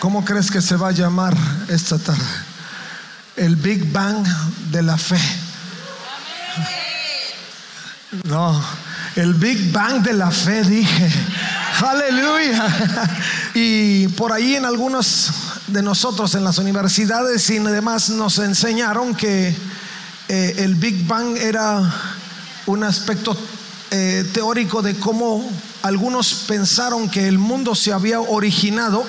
¿Cómo 0.00 0.24
crees 0.24 0.50
que 0.50 0.62
se 0.62 0.76
va 0.76 0.88
a 0.88 0.92
llamar 0.92 1.36
esta 1.68 1.98
tarde? 1.98 2.22
El 3.34 3.56
Big 3.56 3.90
Bang 3.90 4.24
de 4.70 4.82
la 4.82 4.96
fe. 4.96 5.18
No, 8.22 8.62
el 9.16 9.34
Big 9.34 9.72
Bang 9.72 10.02
de 10.02 10.12
la 10.12 10.30
fe, 10.30 10.62
dije. 10.62 11.10
Aleluya. 11.84 12.66
Y 13.54 14.06
por 14.08 14.32
ahí 14.32 14.54
en 14.54 14.64
algunos 14.64 15.32
de 15.66 15.82
nosotros 15.82 16.32
en 16.36 16.44
las 16.44 16.58
universidades 16.58 17.50
y 17.50 17.58
demás 17.58 18.08
nos 18.10 18.38
enseñaron 18.38 19.16
que 19.16 19.56
eh, 20.28 20.54
el 20.58 20.76
Big 20.76 21.06
Bang 21.08 21.36
era 21.36 21.82
un 22.66 22.84
aspecto 22.84 23.36
eh, 23.90 24.30
teórico 24.32 24.80
de 24.80 24.94
cómo 24.94 25.50
algunos 25.82 26.44
pensaron 26.46 27.08
que 27.08 27.26
el 27.26 27.38
mundo 27.38 27.74
se 27.74 27.92
había 27.92 28.20
originado 28.20 29.04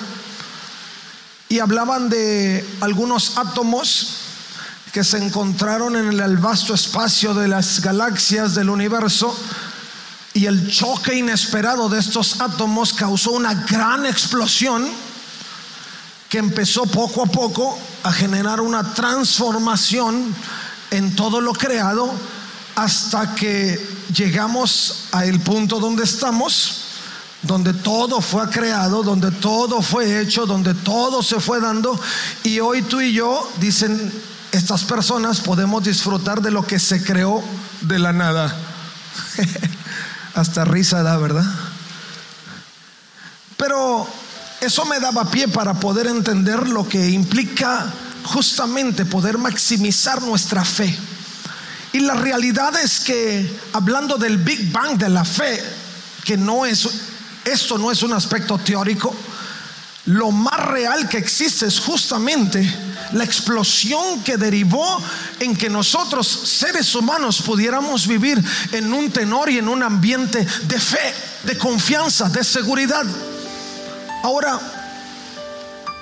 y 1.50 1.58
hablaban 1.58 2.08
de 2.08 2.64
algunos 2.80 3.36
átomos 3.36 4.18
que 4.92 5.02
se 5.02 5.18
encontraron 5.18 5.96
en 5.96 6.20
el 6.20 6.36
vasto 6.38 6.74
espacio 6.74 7.34
de 7.34 7.48
las 7.48 7.80
galaxias 7.80 8.54
del 8.54 8.70
universo 8.70 9.36
y 10.32 10.46
el 10.46 10.70
choque 10.70 11.16
inesperado 11.16 11.88
de 11.88 11.98
estos 11.98 12.40
átomos 12.40 12.92
causó 12.92 13.32
una 13.32 13.54
gran 13.68 14.06
explosión 14.06 14.88
que 16.28 16.38
empezó 16.38 16.86
poco 16.86 17.24
a 17.24 17.26
poco 17.26 17.76
a 18.04 18.12
generar 18.12 18.60
una 18.60 18.94
transformación 18.94 20.32
en 20.92 21.16
todo 21.16 21.40
lo 21.40 21.52
creado 21.52 22.12
hasta 22.76 23.34
que 23.34 23.88
llegamos 24.14 25.06
al 25.10 25.40
punto 25.40 25.80
donde 25.80 26.04
estamos 26.04 26.79
donde 27.42 27.72
todo 27.72 28.20
fue 28.20 28.48
creado, 28.50 29.02
donde 29.02 29.30
todo 29.30 29.80
fue 29.82 30.20
hecho, 30.20 30.46
donde 30.46 30.74
todo 30.74 31.22
se 31.22 31.40
fue 31.40 31.60
dando. 31.60 31.98
Y 32.44 32.60
hoy 32.60 32.82
tú 32.82 33.00
y 33.00 33.12
yo, 33.12 33.50
dicen 33.58 34.12
estas 34.52 34.84
personas, 34.84 35.40
podemos 35.40 35.82
disfrutar 35.84 36.42
de 36.42 36.50
lo 36.50 36.66
que 36.66 36.78
se 36.78 37.02
creó 37.02 37.42
de 37.82 37.98
la 37.98 38.12
nada. 38.12 38.54
Hasta 40.34 40.64
risa 40.64 41.02
da, 41.02 41.16
¿verdad? 41.16 41.44
Pero 43.56 44.06
eso 44.60 44.84
me 44.84 45.00
daba 45.00 45.30
pie 45.30 45.48
para 45.48 45.74
poder 45.74 46.06
entender 46.06 46.68
lo 46.68 46.88
que 46.88 47.10
implica 47.10 47.86
justamente 48.24 49.04
poder 49.04 49.38
maximizar 49.38 50.22
nuestra 50.22 50.64
fe. 50.64 50.96
Y 51.92 52.00
la 52.00 52.14
realidad 52.14 52.78
es 52.78 53.00
que, 53.00 53.50
hablando 53.72 54.16
del 54.16 54.38
Big 54.38 54.70
Bang 54.70 54.96
de 54.96 55.08
la 55.08 55.24
fe, 55.24 55.60
que 56.24 56.36
no 56.36 56.64
es 56.64 56.88
esto 57.44 57.78
no 57.78 57.90
es 57.90 58.02
un 58.02 58.12
aspecto 58.12 58.58
teórico. 58.58 59.14
Lo 60.06 60.30
más 60.30 60.66
real 60.66 61.08
que 61.08 61.18
existe 61.18 61.66
es 61.66 61.78
justamente 61.78 62.62
la 63.12 63.24
explosión 63.24 64.22
que 64.22 64.36
derivó 64.36 65.00
en 65.38 65.56
que 65.56 65.68
nosotros, 65.68 66.26
seres 66.26 66.94
humanos, 66.94 67.42
pudiéramos 67.42 68.06
vivir 68.06 68.42
en 68.72 68.92
un 68.92 69.10
tenor 69.10 69.50
y 69.50 69.58
en 69.58 69.68
un 69.68 69.82
ambiente 69.82 70.46
de 70.62 70.80
fe, 70.80 71.14
de 71.44 71.58
confianza, 71.58 72.28
de 72.28 72.42
seguridad. 72.44 73.04
Ahora, 74.22 74.58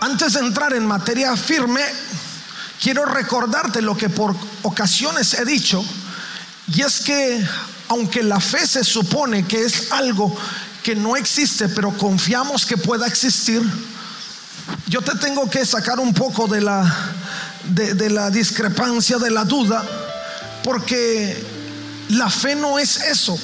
antes 0.00 0.34
de 0.34 0.41
entrar 0.41 0.75
en 0.75 0.87
materia 0.87 1.37
firme, 1.37 1.82
quiero 2.81 3.04
recordarte 3.04 3.82
lo 3.82 3.97
que 3.97 4.09
por 4.09 4.34
ocasiones 4.62 5.34
he 5.34 5.44
dicho, 5.44 5.84
y 6.72 6.82
es 6.82 7.00
que 7.00 7.44
aunque 7.88 8.22
la 8.22 8.41
fe 8.41 8.66
se 8.66 8.84
supone 8.84 9.47
que 9.47 9.65
es 9.65 9.91
algo 9.93 10.37
que 10.83 10.94
no 10.94 11.16
existe, 11.16 11.69
pero 11.69 11.97
confiamos 11.97 12.65
que 12.65 12.77
pueda 12.77 13.06
existir, 13.06 13.62
yo 14.87 15.03
te 15.03 15.16
tengo 15.16 15.49
que 15.49 15.65
sacar 15.65 15.99
un 15.99 16.15
poco 16.15 16.47
de 16.47 16.61
la, 16.61 17.12
de, 17.65 18.11
la 18.11 18.31
discrepancia, 18.31 19.19
de 19.19 19.31
la 19.31 19.44
duda, 19.44 19.84
porque 20.62 21.43
la 22.11 22.31
fe 22.31 22.55
no 22.55 22.78
es 22.78 22.97
eso. 22.97 23.39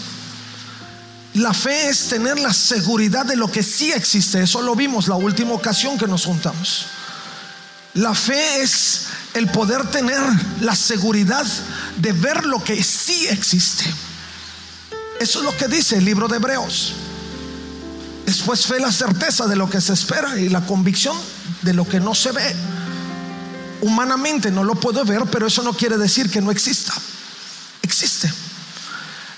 La 1.34 1.52
fe 1.52 1.88
es 1.88 2.08
tener 2.08 2.38
la 2.38 2.52
seguridad 2.52 3.26
de 3.26 3.36
lo 3.36 3.50
que 3.50 3.62
sí 3.62 3.92
existe. 3.92 4.42
Eso 4.42 4.62
lo 4.62 4.74
vimos 4.76 5.08
la 5.08 5.16
última 5.16 5.52
ocasión 5.52 5.98
que 5.98 6.06
nos 6.06 6.24
juntamos. 6.24 6.86
La 7.94 8.14
fe 8.14 8.62
es 8.62 9.06
el 9.34 9.48
poder 9.48 9.90
tener 9.90 10.20
la 10.60 10.76
seguridad 10.76 11.44
de 11.96 12.12
ver 12.12 12.44
lo 12.44 12.62
que 12.62 12.82
sí 12.82 13.26
existe. 13.28 13.84
Eso 15.20 15.38
es 15.40 15.44
lo 15.44 15.56
que 15.56 15.68
dice 15.68 15.96
el 15.96 16.04
libro 16.04 16.28
de 16.28 16.36
Hebreos. 16.36 16.94
Después 18.26 18.66
fe 18.66 18.80
la 18.80 18.90
certeza 18.90 19.46
de 19.46 19.56
lo 19.56 19.68
que 19.68 19.80
se 19.80 19.92
espera 19.92 20.38
y 20.38 20.48
la 20.48 20.64
convicción 20.66 21.16
de 21.62 21.74
lo 21.74 21.86
que 21.86 22.00
no 22.00 22.14
se 22.14 22.32
ve. 22.32 22.54
Humanamente 23.82 24.50
no 24.50 24.64
lo 24.64 24.74
puedo 24.74 25.04
ver, 25.04 25.24
pero 25.30 25.46
eso 25.46 25.62
no 25.62 25.74
quiere 25.74 25.98
decir 25.98 26.30
que 26.30 26.40
no 26.40 26.50
exista. 26.50 26.94
Existe. 27.82 28.32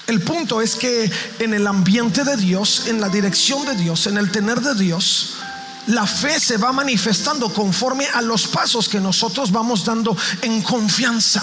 El 0.06 0.20
punto 0.20 0.62
es 0.62 0.76
que 0.76 1.10
en 1.40 1.52
el 1.52 1.66
ambiente 1.66 2.22
de 2.22 2.36
Dios, 2.36 2.84
en 2.86 3.00
la 3.00 3.08
dirección 3.08 3.64
de 3.66 3.74
Dios, 3.74 4.06
en 4.06 4.18
el 4.18 4.30
tener 4.30 4.60
de 4.60 4.74
Dios, 4.74 5.34
la 5.88 6.06
fe 6.06 6.38
se 6.38 6.56
va 6.56 6.70
manifestando 6.72 7.52
conforme 7.52 8.06
a 8.14 8.22
los 8.22 8.46
pasos 8.46 8.88
que 8.88 9.00
nosotros 9.00 9.50
vamos 9.50 9.84
dando 9.84 10.16
en 10.42 10.62
confianza 10.62 11.42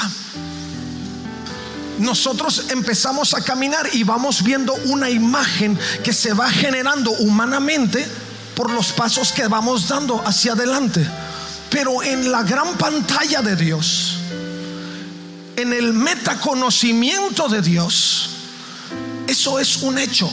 nosotros 1.99 2.65
empezamos 2.69 3.33
a 3.33 3.43
caminar 3.43 3.89
y 3.93 4.03
vamos 4.03 4.43
viendo 4.43 4.73
una 4.85 5.09
imagen 5.09 5.77
que 6.03 6.13
se 6.13 6.33
va 6.33 6.49
generando 6.49 7.11
humanamente 7.11 8.05
por 8.55 8.71
los 8.71 8.91
pasos 8.91 9.31
que 9.31 9.47
vamos 9.47 9.87
dando 9.87 10.21
hacia 10.25 10.53
adelante. 10.53 11.05
Pero 11.69 12.03
en 12.03 12.31
la 12.31 12.43
gran 12.43 12.77
pantalla 12.77 13.41
de 13.41 13.55
Dios, 13.55 14.17
en 15.55 15.73
el 15.73 15.93
metaconocimiento 15.93 17.47
de 17.47 17.61
Dios, 17.61 18.29
eso 19.27 19.59
es 19.59 19.77
un 19.77 19.97
hecho. 19.97 20.29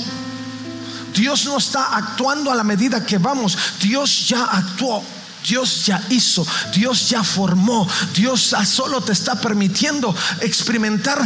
Dios 1.14 1.46
no 1.46 1.58
está 1.58 1.96
actuando 1.96 2.50
a 2.50 2.54
la 2.54 2.64
medida 2.64 3.04
que 3.04 3.18
vamos, 3.18 3.56
Dios 3.80 4.28
ya 4.28 4.44
actuó. 4.44 5.02
Dios 5.46 5.86
ya 5.86 6.04
hizo, 6.10 6.46
Dios 6.74 7.08
ya 7.08 7.24
formó, 7.24 7.88
Dios 8.14 8.54
solo 8.64 9.00
te 9.00 9.12
está 9.12 9.40
permitiendo 9.40 10.14
experimentar 10.40 11.18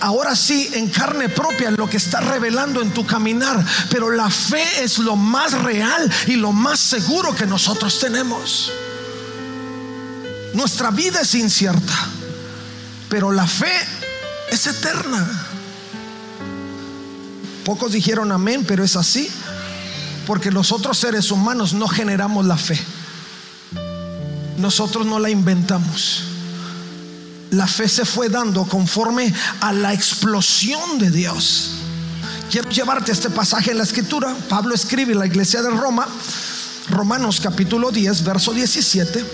ahora 0.00 0.36
sí 0.36 0.70
en 0.74 0.88
carne 0.88 1.28
propia 1.28 1.70
lo 1.70 1.88
que 1.88 1.96
está 1.96 2.20
revelando 2.20 2.82
en 2.82 2.92
tu 2.92 3.06
caminar. 3.06 3.64
Pero 3.90 4.10
la 4.10 4.30
fe 4.30 4.64
es 4.82 4.98
lo 4.98 5.16
más 5.16 5.52
real 5.52 6.10
y 6.26 6.36
lo 6.36 6.52
más 6.52 6.80
seguro 6.80 7.34
que 7.34 7.46
nosotros 7.46 7.98
tenemos. 7.98 8.70
Nuestra 10.54 10.90
vida 10.90 11.22
es 11.22 11.34
incierta, 11.34 11.94
pero 13.08 13.32
la 13.32 13.46
fe 13.46 13.72
es 14.50 14.66
eterna. 14.66 15.48
Pocos 17.64 17.92
dijeron 17.92 18.32
amén, 18.32 18.64
pero 18.66 18.84
es 18.84 18.96
así, 18.96 19.30
porque 20.26 20.50
los 20.50 20.72
otros 20.72 20.98
seres 20.98 21.30
humanos 21.30 21.72
no 21.72 21.88
generamos 21.88 22.44
la 22.44 22.58
fe. 22.58 22.78
Nosotros 24.58 25.06
no 25.06 25.18
la 25.18 25.30
inventamos. 25.30 26.24
La 27.50 27.66
fe 27.66 27.88
se 27.88 28.04
fue 28.04 28.28
dando 28.28 28.64
conforme 28.64 29.32
a 29.60 29.72
la 29.72 29.92
explosión 29.92 30.98
de 30.98 31.10
Dios. 31.10 31.70
Quiero 32.50 32.70
llevarte 32.70 33.10
a 33.10 33.14
este 33.14 33.30
pasaje 33.30 33.70
en 33.70 33.78
la 33.78 33.84
escritura. 33.84 34.34
Pablo 34.48 34.74
escribe 34.74 35.12
en 35.12 35.18
la 35.18 35.26
iglesia 35.26 35.62
de 35.62 35.70
Roma, 35.70 36.06
Romanos 36.88 37.40
capítulo 37.40 37.90
10, 37.90 38.24
verso 38.24 38.52
17. 38.52 39.24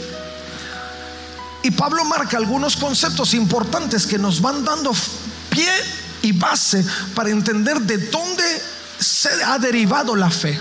Y 1.62 1.70
Pablo 1.72 2.04
marca 2.04 2.36
algunos 2.36 2.76
conceptos 2.76 3.34
importantes 3.34 4.06
que 4.06 4.18
nos 4.18 4.40
van 4.40 4.64
dando 4.64 4.92
pie 5.50 5.70
y 6.22 6.32
base 6.32 6.84
para 7.14 7.30
entender 7.30 7.80
de 7.80 7.98
dónde 7.98 8.44
se 8.98 9.30
ha 9.44 9.58
derivado 9.58 10.16
la 10.16 10.30
fe. 10.30 10.58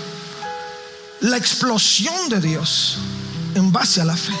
La 1.20 1.36
explosión 1.36 2.28
de 2.28 2.40
Dios 2.40 2.98
en 3.58 3.72
base 3.72 4.00
a 4.00 4.04
la 4.04 4.16
fe. 4.16 4.32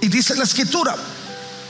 Y 0.00 0.08
dice 0.08 0.34
la 0.36 0.44
escritura, 0.44 0.94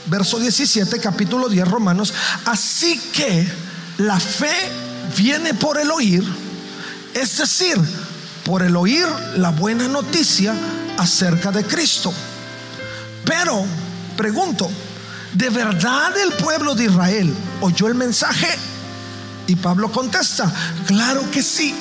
verso 0.07 0.39
17, 0.39 1.01
capítulo 1.01 1.49
10, 1.49 1.69
Romanos, 1.69 2.13
así 2.45 2.99
que 3.13 3.47
la 3.99 4.21
fe 4.21 4.55
viene 5.17 5.55
por 5.55 5.79
el 5.79 5.91
oír, 5.91 6.25
es 7.15 7.39
decir, 7.39 7.77
por 8.45 8.63
el 8.63 8.77
oír 8.77 9.07
la 9.37 9.51
buena 9.51 9.89
noticia 9.89 10.55
acerca 10.99 11.51
de 11.51 11.65
Cristo. 11.65 12.13
Pero, 13.25 13.65
pregunto, 14.17 14.71
¿de 15.35 15.51
verdad 15.51 16.17
el 16.19 16.33
pueblo 16.35 16.75
de 16.75 16.85
Israel 16.85 17.35
oyó 17.61 17.89
el 17.89 17.95
mensaje? 17.95 18.49
Y 19.47 19.57
Pablo 19.57 19.91
contesta, 19.91 20.53
claro 20.87 21.31
que 21.31 21.43
sí. 21.43 21.75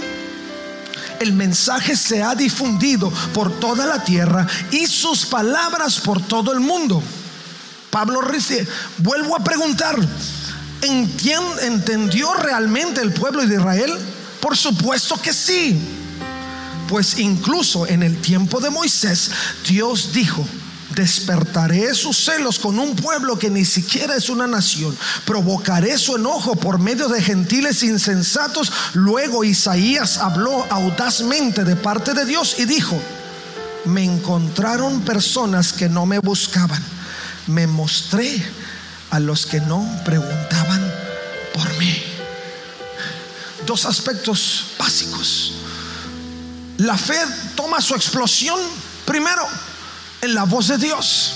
El 1.19 1.33
mensaje 1.33 1.95
se 1.95 2.21
ha 2.21 2.35
difundido 2.35 3.11
por 3.33 3.59
toda 3.59 3.85
la 3.85 4.03
tierra 4.03 4.47
y 4.71 4.85
sus 4.87 5.25
palabras 5.25 5.99
por 5.99 6.21
todo 6.21 6.53
el 6.53 6.59
mundo. 6.59 7.01
Pablo 7.89 8.21
dice, 8.31 8.67
vuelvo 8.99 9.35
a 9.35 9.43
preguntar, 9.43 9.95
¿entendió 10.81 12.33
realmente 12.35 13.01
el 13.01 13.11
pueblo 13.11 13.45
de 13.45 13.55
Israel? 13.55 13.97
Por 14.39 14.55
supuesto 14.55 15.19
que 15.21 15.33
sí. 15.33 15.79
Pues 16.87 17.19
incluso 17.19 17.87
en 17.87 18.03
el 18.03 18.21
tiempo 18.21 18.59
de 18.59 18.69
Moisés, 18.69 19.31
Dios 19.67 20.13
dijo, 20.13 20.45
despertaré 20.97 21.93
sus 21.93 22.25
celos 22.25 22.57
con 22.57 22.79
un 22.79 22.95
pueblo 22.95 23.37
que 23.37 23.51
ni 23.51 23.63
siquiera 23.63 24.15
es 24.15 24.29
una 24.29 24.47
nación. 24.47 24.97
Provocaré 25.25 25.95
su 25.99 26.15
enojo 26.15 26.55
por 26.55 26.79
medio 26.79 27.07
de 27.07 27.21
gentiles 27.21 27.83
insensatos. 27.83 28.71
Luego 28.93 29.43
Isaías 29.43 30.17
habló 30.17 30.65
audazmente 30.71 31.63
de 31.63 31.75
parte 31.75 32.15
de 32.15 32.25
Dios 32.25 32.55
y 32.57 32.65
dijo, 32.65 32.99
me 33.85 34.03
encontraron 34.03 35.01
personas 35.01 35.71
que 35.71 35.87
no 35.87 36.07
me 36.07 36.17
buscaban. 36.17 36.83
Me 37.45 37.67
mostré 37.67 38.43
a 39.11 39.19
los 39.19 39.45
que 39.45 39.61
no 39.61 39.87
preguntaban 40.03 40.81
por 41.53 41.77
mí. 41.77 41.95
Dos 43.67 43.85
aspectos 43.85 44.71
básicos. 44.79 45.53
La 46.77 46.97
fe 46.97 47.19
toma 47.55 47.81
su 47.81 47.93
explosión 47.93 48.59
primero 49.05 49.47
en 50.21 50.33
la 50.33 50.43
voz 50.43 50.67
de 50.67 50.77
Dios. 50.77 51.33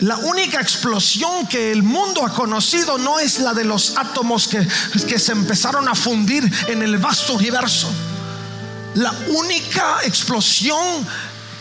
La 0.00 0.16
única 0.16 0.60
explosión 0.60 1.48
que 1.48 1.72
el 1.72 1.82
mundo 1.82 2.24
ha 2.24 2.32
conocido 2.32 2.98
no 2.98 3.18
es 3.18 3.40
la 3.40 3.52
de 3.52 3.64
los 3.64 3.96
átomos 3.96 4.46
que, 4.46 4.66
que, 5.08 5.18
se 5.18 5.32
empezaron 5.32 5.88
a 5.88 5.94
fundir 5.94 6.48
en 6.68 6.82
el 6.82 6.98
vasto 6.98 7.34
universo. 7.34 7.90
La 8.94 9.12
única 9.28 9.98
explosión 10.04 11.04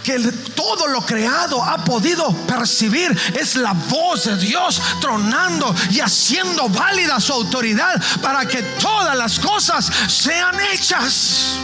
que 0.03 0.19
todo 0.55 0.87
lo 0.87 1.03
creado 1.03 1.63
ha 1.63 1.83
podido 1.83 2.31
percibir 2.45 3.11
es 3.37 3.55
la 3.55 3.73
voz 3.73 4.25
de 4.25 4.37
Dios 4.37 4.81
tronando 5.01 5.75
y 5.89 5.99
haciendo 5.99 6.69
válida 6.69 7.19
su 7.19 7.33
autoridad 7.33 8.01
para 8.21 8.47
que 8.47 8.61
todas 8.79 9.17
las 9.17 9.39
cosas 9.39 9.91
sean 10.07 10.55
hechas. 10.71 11.57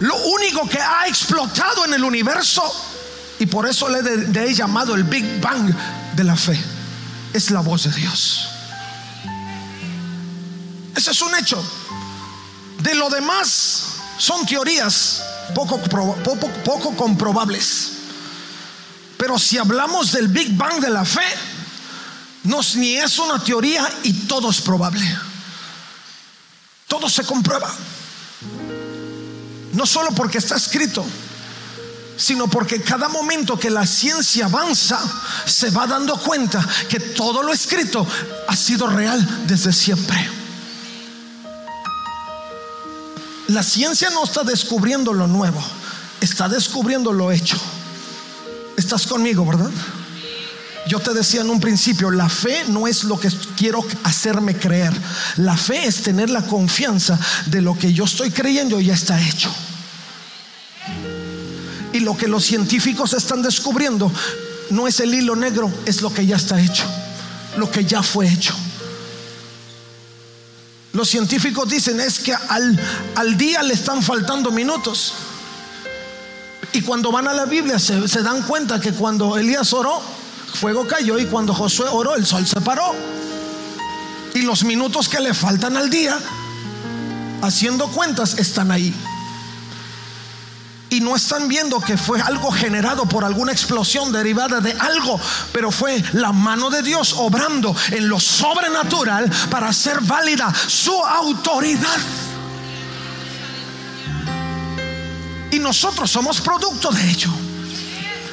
Lo 0.00 0.16
único 0.16 0.68
que 0.68 0.80
ha 0.80 1.06
explotado 1.06 1.84
en 1.84 1.94
el 1.94 2.04
universo, 2.04 2.62
y 3.38 3.46
por 3.46 3.68
eso 3.68 3.88
le 3.88 4.44
he 4.44 4.54
llamado 4.54 4.94
el 4.94 5.04
Big 5.04 5.40
Bang 5.40 5.74
de 6.14 6.24
la 6.24 6.36
fe, 6.36 6.58
es 7.32 7.50
la 7.50 7.60
voz 7.60 7.84
de 7.84 7.90
Dios. 7.90 8.48
Ese 10.94 11.10
es 11.12 11.22
un 11.22 11.34
hecho. 11.36 11.62
De 12.80 12.94
lo 12.94 13.08
demás 13.10 13.84
son 14.18 14.46
teorías 14.46 15.22
poco, 15.54 16.96
comprobables. 16.96 17.92
Pero 19.16 19.38
si 19.38 19.58
hablamos 19.58 20.12
del 20.12 20.28
Big 20.28 20.56
Bang 20.56 20.80
de 20.80 20.90
la 20.90 21.04
fe, 21.04 21.26
no 22.44 22.60
ni 22.76 22.96
es 22.96 23.18
una 23.18 23.42
teoría 23.42 23.88
y 24.04 24.12
todo 24.26 24.50
es 24.50 24.60
probable. 24.60 25.04
Todo 26.86 27.08
se 27.08 27.24
comprueba. 27.24 27.72
No 29.72 29.86
solo 29.86 30.10
porque 30.12 30.38
está 30.38 30.56
escrito, 30.56 31.04
sino 32.16 32.48
porque 32.48 32.82
cada 32.82 33.08
momento 33.08 33.58
que 33.58 33.70
la 33.70 33.86
ciencia 33.86 34.46
avanza, 34.46 34.98
se 35.46 35.70
va 35.70 35.86
dando 35.86 36.18
cuenta 36.18 36.66
que 36.88 36.98
todo 36.98 37.42
lo 37.42 37.52
escrito 37.52 38.06
ha 38.48 38.56
sido 38.56 38.88
real 38.88 39.46
desde 39.46 39.72
siempre. 39.72 40.28
La 43.46 43.62
ciencia 43.62 44.10
no 44.10 44.24
está 44.24 44.42
descubriendo 44.42 45.12
lo 45.12 45.26
nuevo, 45.26 45.62
está 46.20 46.48
descubriendo 46.48 47.12
lo 47.12 47.30
hecho. 47.30 47.56
Estás 48.76 49.06
conmigo, 49.06 49.46
¿verdad? 49.46 49.70
Yo 50.88 51.00
te 51.00 51.12
decía 51.12 51.42
en 51.42 51.50
un 51.50 51.60
principio, 51.60 52.10
la 52.10 52.30
fe 52.30 52.64
no 52.68 52.86
es 52.86 53.04
lo 53.04 53.20
que 53.20 53.28
quiero 53.56 53.84
hacerme 54.04 54.56
creer. 54.56 54.92
La 55.36 55.54
fe 55.54 55.84
es 55.84 56.02
tener 56.02 56.30
la 56.30 56.42
confianza 56.46 57.18
de 57.46 57.60
lo 57.60 57.78
que 57.78 57.92
yo 57.92 58.04
estoy 58.04 58.30
creyendo 58.30 58.80
ya 58.80 58.94
está 58.94 59.20
hecho. 59.20 59.52
Y 61.92 62.00
lo 62.00 62.16
que 62.16 62.26
los 62.26 62.44
científicos 62.44 63.12
están 63.12 63.42
descubriendo 63.42 64.10
no 64.70 64.88
es 64.88 65.00
el 65.00 65.14
hilo 65.14 65.36
negro, 65.36 65.70
es 65.84 66.00
lo 66.00 66.12
que 66.12 66.24
ya 66.24 66.36
está 66.36 66.58
hecho, 66.58 66.84
lo 67.58 67.70
que 67.70 67.84
ya 67.84 68.02
fue 68.02 68.26
hecho. 68.26 68.54
Los 70.94 71.10
científicos 71.10 71.68
dicen 71.68 72.00
es 72.00 72.18
que 72.18 72.32
al, 72.32 72.80
al 73.14 73.36
día 73.36 73.62
le 73.62 73.74
están 73.74 74.02
faltando 74.02 74.50
minutos. 74.50 75.12
Y 76.72 76.80
cuando 76.80 77.12
van 77.12 77.28
a 77.28 77.34
la 77.34 77.44
Biblia 77.44 77.78
se, 77.78 78.08
se 78.08 78.22
dan 78.22 78.42
cuenta 78.42 78.80
que 78.80 78.92
cuando 78.92 79.36
Elías 79.36 79.72
oró, 79.74 80.02
fuego 80.58 80.86
cayó 80.86 81.18
y 81.18 81.26
cuando 81.26 81.54
Josué 81.54 81.86
oró, 81.88 82.16
el 82.16 82.26
sol 82.26 82.46
se 82.46 82.60
paró. 82.60 82.94
Y 84.34 84.42
los 84.42 84.64
minutos 84.64 85.08
que 85.08 85.20
le 85.20 85.32
faltan 85.32 85.76
al 85.76 85.88
día, 85.88 86.18
haciendo 87.42 87.86
cuentas, 87.88 88.38
están 88.38 88.70
ahí. 88.70 88.92
Y 90.90 91.00
no 91.00 91.14
están 91.14 91.48
viendo 91.48 91.80
que 91.80 91.96
fue 91.96 92.20
algo 92.20 92.50
generado 92.50 93.06
por 93.06 93.24
alguna 93.24 93.52
explosión 93.52 94.10
derivada 94.10 94.60
de 94.60 94.72
algo, 94.72 95.20
pero 95.52 95.70
fue 95.70 96.02
la 96.14 96.32
mano 96.32 96.70
de 96.70 96.82
Dios 96.82 97.14
obrando 97.16 97.74
en 97.90 98.08
lo 98.08 98.18
sobrenatural 98.18 99.30
para 99.50 99.68
hacer 99.68 100.00
válida 100.00 100.52
su 100.66 100.92
autoridad. 100.92 101.98
Y 105.50 105.58
nosotros 105.58 106.10
somos 106.10 106.40
producto 106.40 106.90
de 106.90 107.10
ello. 107.10 107.47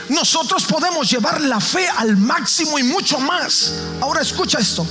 Nosotros 0.09 0.65
podemos 0.65 1.09
llevar 1.09 1.41
la 1.41 1.59
fe 1.59 1.87
al 1.87 2.15
máximo 2.17 2.77
y 2.77 2.83
mucho 2.83 3.19
más. 3.19 3.73
Ahora 4.01 4.21
escucha 4.21 4.59
esto. 4.59 4.85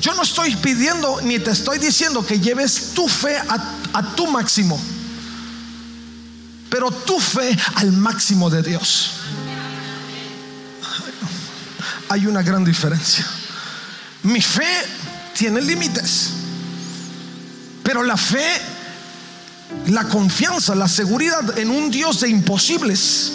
Yo 0.00 0.14
no 0.14 0.22
estoy 0.22 0.54
pidiendo 0.56 1.20
ni 1.22 1.38
te 1.38 1.50
estoy 1.50 1.78
diciendo 1.78 2.24
que 2.24 2.38
lleves 2.38 2.92
tu 2.94 3.08
fe 3.08 3.36
a, 3.36 4.02
tu 4.14 4.26
máximo, 4.26 4.80
pero 6.68 6.90
tu 6.90 7.18
fe 7.18 7.56
al 7.76 7.92
máximo 7.92 8.50
de 8.50 8.62
Dios. 8.62 9.12
Hay 12.10 12.26
una 12.26 12.42
gran 12.42 12.64
diferencia. 12.64 13.26
Mi 14.24 14.40
fe 14.42 14.68
tiene 15.36 15.60
límites, 15.62 16.30
pero 17.82 18.02
la 18.02 18.16
fe, 18.16 18.46
la 19.86 20.04
confianza, 20.04 20.74
la 20.74 20.88
seguridad 20.88 21.58
en 21.58 21.70
un 21.70 21.90
Dios 21.90 22.20
de 22.20 22.28
imposibles 22.28 23.32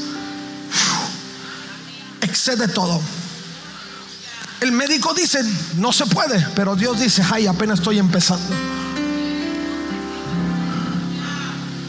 excede 2.30 2.68
todo. 2.68 3.02
El 4.62 4.72
médico 4.72 5.14
dice, 5.14 5.42
no 5.78 5.92
se 5.92 6.06
puede, 6.06 6.46
pero 6.56 6.76
Dios 6.76 7.00
dice, 7.00 7.24
ay, 7.32 7.48
apenas 7.48 7.80
estoy 7.80 7.98
empezando. 7.98 8.56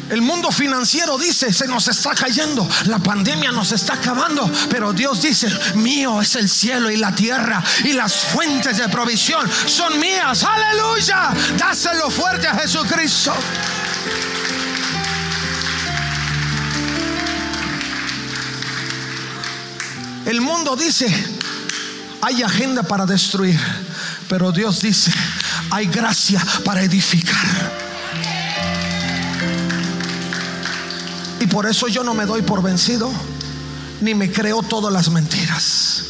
El 0.08 0.22
mundo 0.22 0.50
financiero 0.50 1.16
dice, 1.18 1.52
se 1.52 1.68
nos 1.68 1.86
está 1.86 2.14
cayendo, 2.14 2.68
la 2.86 2.98
pandemia 2.98 3.52
nos 3.52 3.70
está 3.70 3.94
acabando, 3.94 4.50
pero 4.68 4.92
Dios 4.92 5.22
dice, 5.22 5.48
mío 5.76 6.20
es 6.20 6.34
el 6.34 6.48
cielo 6.48 6.90
y 6.90 6.96
la 6.96 7.14
tierra 7.14 7.62
y 7.84 7.92
las 7.92 8.14
fuentes 8.14 8.78
de 8.78 8.88
provisión 8.88 9.48
son 9.66 10.00
mías. 10.00 10.42
Aleluya, 10.42 11.30
dáselo 11.56 12.10
fuerte 12.10 12.48
a 12.48 12.56
Jesucristo. 12.56 13.32
El 20.30 20.40
mundo 20.40 20.76
dice, 20.76 21.12
hay 22.22 22.44
agenda 22.44 22.84
para 22.84 23.04
destruir, 23.04 23.58
pero 24.28 24.52
Dios 24.52 24.80
dice, 24.80 25.12
hay 25.70 25.86
gracia 25.86 26.40
para 26.64 26.82
edificar. 26.82 27.72
Y 31.40 31.48
por 31.48 31.66
eso 31.66 31.88
yo 31.88 32.04
no 32.04 32.14
me 32.14 32.26
doy 32.26 32.42
por 32.42 32.62
vencido, 32.62 33.10
ni 34.02 34.14
me 34.14 34.30
creo 34.30 34.62
todas 34.62 34.92
las 34.92 35.10
mentiras, 35.10 36.04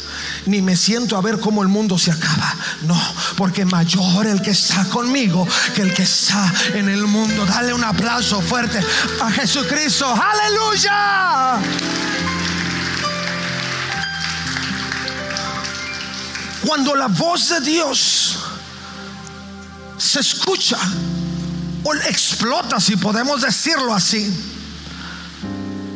ni 0.45 0.61
me 0.61 0.77
siento 0.77 1.17
a 1.17 1.21
ver 1.21 1.39
cómo 1.39 1.63
el 1.63 1.67
mundo 1.67 1.97
se 1.97 2.11
acaba. 2.11 2.55
No, 2.83 3.01
porque 3.37 3.65
mayor 3.65 4.27
el 4.27 4.39
que 4.43 4.51
está 4.51 4.85
conmigo 4.85 5.47
que 5.73 5.81
el 5.81 5.95
que 5.95 6.03
está 6.03 6.53
en 6.75 6.89
el 6.89 7.07
mundo. 7.07 7.43
Dale 7.47 7.73
un 7.73 7.83
aplauso 7.83 8.39
fuerte 8.39 8.85
a 9.19 9.31
Jesucristo. 9.31 10.13
Aleluya. 10.13 12.10
Cuando 16.65 16.95
la 16.95 17.07
voz 17.07 17.49
de 17.49 17.61
Dios 17.61 18.37
se 19.97 20.19
escucha 20.19 20.77
o 21.83 21.93
explota, 21.93 22.79
si 22.79 22.95
podemos 22.97 23.41
decirlo 23.41 23.93
así, 23.93 24.31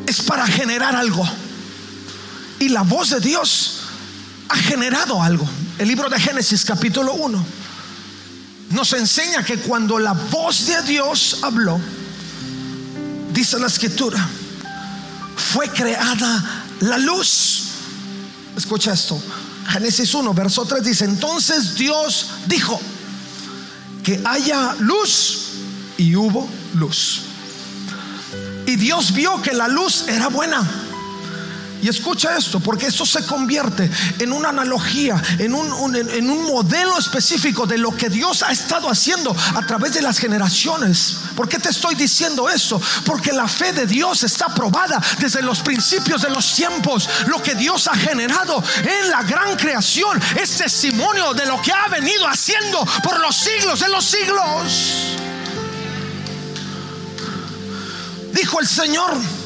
es 0.08 0.22
para 0.22 0.48
generar 0.48 0.96
algo. 0.96 1.28
Y 2.60 2.70
la 2.70 2.82
voz 2.82 3.12
de 3.12 3.20
Dios 3.20 3.82
ha 4.50 4.56
generado 4.56 5.22
algo. 5.22 5.48
El 5.78 5.88
libro 5.88 6.10
de 6.10 6.20
Génesis 6.20 6.66
capítulo 6.66 7.14
1 7.14 7.46
nos 8.72 8.94
enseña 8.94 9.44
que 9.44 9.58
cuando 9.60 10.00
la 10.00 10.14
voz 10.14 10.66
de 10.68 10.82
Dios 10.84 11.40
habló, 11.44 11.80
dice 13.32 13.60
la 13.60 13.68
escritura, 13.68 14.28
fue 15.36 15.70
creada 15.70 16.64
la 16.80 16.98
luz. 16.98 17.64
Escucha 18.58 18.94
esto. 18.94 19.22
Génesis 19.68 20.14
1, 20.14 20.34
verso 20.34 20.66
3 20.66 20.84
dice, 20.84 21.06
entonces 21.06 21.76
Dios 21.76 22.28
dijo 22.46 22.80
que 24.04 24.22
haya 24.24 24.76
luz 24.80 25.54
y 25.98 26.16
hubo 26.16 26.48
luz. 26.74 27.22
Y 28.68 28.76
Dios 28.76 29.14
vio 29.14 29.42
que 29.42 29.54
la 29.54 29.68
luz 29.68 30.06
era 30.08 30.28
buena. 30.28 30.68
Y 31.86 31.90
escucha 31.90 32.36
esto, 32.36 32.60
porque 32.60 32.88
esto 32.88 33.06
se 33.06 33.24
convierte 33.28 33.92
en 34.18 34.32
una 34.32 34.50
analogía, 34.50 35.22
en 35.38 35.54
un, 35.54 35.96
en 35.96 36.30
un, 36.32 36.44
modelo 36.46 36.98
específico 36.98 37.68
de 37.68 37.78
lo 37.78 37.96
que 37.96 38.10
Dios 38.10 38.42
ha 38.42 38.52
estado 38.52 38.90
haciendo 38.90 39.36
a 39.54 39.64
través 39.68 39.94
de 39.94 40.02
las 40.02 40.18
generaciones. 40.18 41.18
¿Por 41.36 41.48
qué 41.48 41.60
te 41.60 41.70
estoy 41.70 41.94
diciendo 41.94 42.50
esto? 42.50 42.82
Porque 43.06 43.32
la 43.32 43.48
fe 43.48 43.72
de 43.72 43.86
Dios 43.86 44.24
está 44.24 44.48
probada 44.48 45.00
desde 45.20 45.44
los 45.44 45.60
principios 45.60 46.24
de 46.24 46.32
los 46.32 46.56
tiempos. 46.56 47.08
Lo 47.28 47.40
que 47.40 47.54
Dios 47.54 47.88
ha 47.88 47.94
generado 47.94 48.64
en 48.80 49.12
la 49.12 49.22
gran 49.22 49.56
creación 49.56 50.20
es 50.42 50.58
testimonio 50.58 51.36
de 51.36 51.46
lo 51.46 51.62
que 51.62 51.72
ha 51.72 51.88
venido 51.90 52.28
haciendo 52.28 52.84
por 53.04 53.20
los 53.20 53.36
siglos 53.36 53.80
de 53.82 53.90
los 53.90 54.04
siglos. 54.04 55.20
Dijo 58.34 58.60
el 58.60 58.68
Señor 58.68 59.45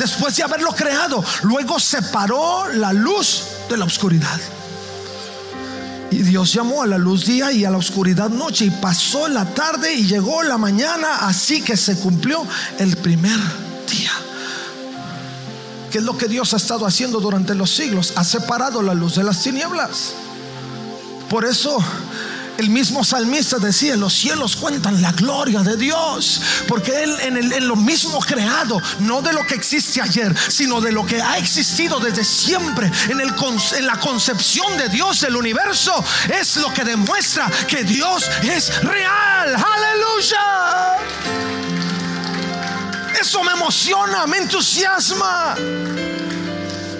después 0.00 0.34
de 0.36 0.42
haberlo 0.42 0.72
creado. 0.72 1.22
Luego 1.42 1.78
separó 1.78 2.68
la 2.72 2.92
luz 2.92 3.44
de 3.68 3.76
la 3.76 3.84
oscuridad. 3.84 4.40
Y 6.10 6.22
Dios 6.22 6.52
llamó 6.52 6.82
a 6.82 6.86
la 6.86 6.98
luz 6.98 7.26
día 7.26 7.52
y 7.52 7.64
a 7.64 7.70
la 7.70 7.76
oscuridad 7.76 8.30
noche. 8.30 8.64
Y 8.64 8.70
pasó 8.70 9.28
la 9.28 9.44
tarde 9.44 9.94
y 9.94 10.06
llegó 10.06 10.42
la 10.42 10.58
mañana. 10.58 11.28
Así 11.28 11.60
que 11.60 11.76
se 11.76 11.96
cumplió 11.96 12.44
el 12.78 12.96
primer 12.96 13.38
día. 13.88 14.10
¿Qué 15.92 15.98
es 15.98 16.04
lo 16.04 16.16
que 16.16 16.26
Dios 16.26 16.54
ha 16.54 16.56
estado 16.56 16.86
haciendo 16.86 17.20
durante 17.20 17.54
los 17.54 17.70
siglos? 17.70 18.14
Ha 18.16 18.24
separado 18.24 18.82
la 18.82 18.94
luz 18.94 19.16
de 19.16 19.22
las 19.22 19.42
tinieblas. 19.42 20.14
Por 21.28 21.44
eso 21.44 21.78
el 22.58 22.70
mismo 22.70 23.04
salmista 23.04 23.58
decía, 23.58 23.96
los 23.96 24.12
cielos 24.12 24.56
cuentan 24.56 25.00
la 25.00 25.12
gloria 25.12 25.60
de 25.60 25.76
Dios, 25.76 26.40
porque 26.68 27.02
Él 27.02 27.16
en, 27.20 27.68
lo 27.68 27.76
mismo 27.76 28.20
creado, 28.20 28.80
no 29.00 29.22
de 29.22 29.32
lo 29.32 29.46
que 29.46 29.54
existe 29.54 30.00
ayer, 30.00 30.34
sino 30.48 30.80
de 30.80 30.92
lo 30.92 31.06
que 31.06 31.20
ha 31.20 31.38
existido 31.38 32.00
desde 32.00 32.24
siempre, 32.24 32.90
en, 33.08 33.20
el, 33.20 33.32
en 33.76 33.86
la 33.86 33.98
concepción 33.98 34.76
de 34.76 34.88
Dios 34.88 35.20
del 35.20 35.36
universo, 35.36 36.04
es 36.28 36.56
lo 36.56 36.72
que 36.72 36.84
demuestra 36.84 37.50
que 37.68 37.84
Dios 37.84 38.30
es 38.42 38.82
real. 38.82 39.54
Aleluya. 39.54 40.98
Eso 43.20 43.44
me 43.44 43.52
emociona, 43.52 44.26
me 44.26 44.38
entusiasma. 44.38 45.54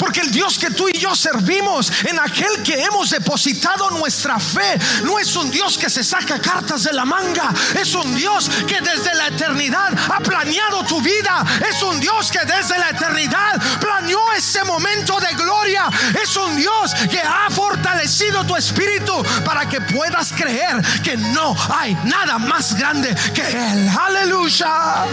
Porque 0.00 0.20
el 0.20 0.30
Dios 0.30 0.58
que 0.58 0.70
tú 0.70 0.88
y 0.88 0.98
yo 0.98 1.14
servimos, 1.14 1.92
en 2.04 2.18
aquel 2.18 2.62
que 2.64 2.82
hemos 2.82 3.10
depositado 3.10 3.90
nuestra 3.90 4.40
fe, 4.40 4.78
no 5.04 5.18
es 5.18 5.36
un 5.36 5.50
Dios 5.50 5.76
que 5.76 5.90
se 5.90 6.02
saca 6.02 6.40
cartas 6.40 6.84
de 6.84 6.92
la 6.94 7.04
manga. 7.04 7.52
Es 7.78 7.94
un 7.94 8.14
Dios 8.16 8.50
que 8.66 8.80
desde 8.80 9.14
la 9.14 9.28
eternidad 9.28 9.92
ha 10.10 10.20
planeado 10.20 10.82
tu 10.84 11.02
vida. 11.02 11.44
Es 11.68 11.82
un 11.82 12.00
Dios 12.00 12.30
que 12.30 12.40
desde 12.40 12.78
la 12.78 12.90
eternidad 12.90 13.60
planeó 13.78 14.32
ese 14.32 14.64
momento 14.64 15.20
de 15.20 15.34
gloria. 15.34 15.84
Es 16.22 16.34
un 16.36 16.56
Dios 16.56 16.94
que 17.10 17.20
ha 17.20 17.50
fortalecido 17.50 18.44
tu 18.44 18.56
espíritu 18.56 19.22
para 19.44 19.68
que 19.68 19.82
puedas 19.82 20.32
creer 20.32 20.80
que 21.04 21.18
no 21.18 21.54
hay 21.78 21.94
nada 22.04 22.38
más 22.38 22.74
grande 22.74 23.14
que 23.34 23.42
Él. 23.42 23.90
Aleluya. 24.00 25.06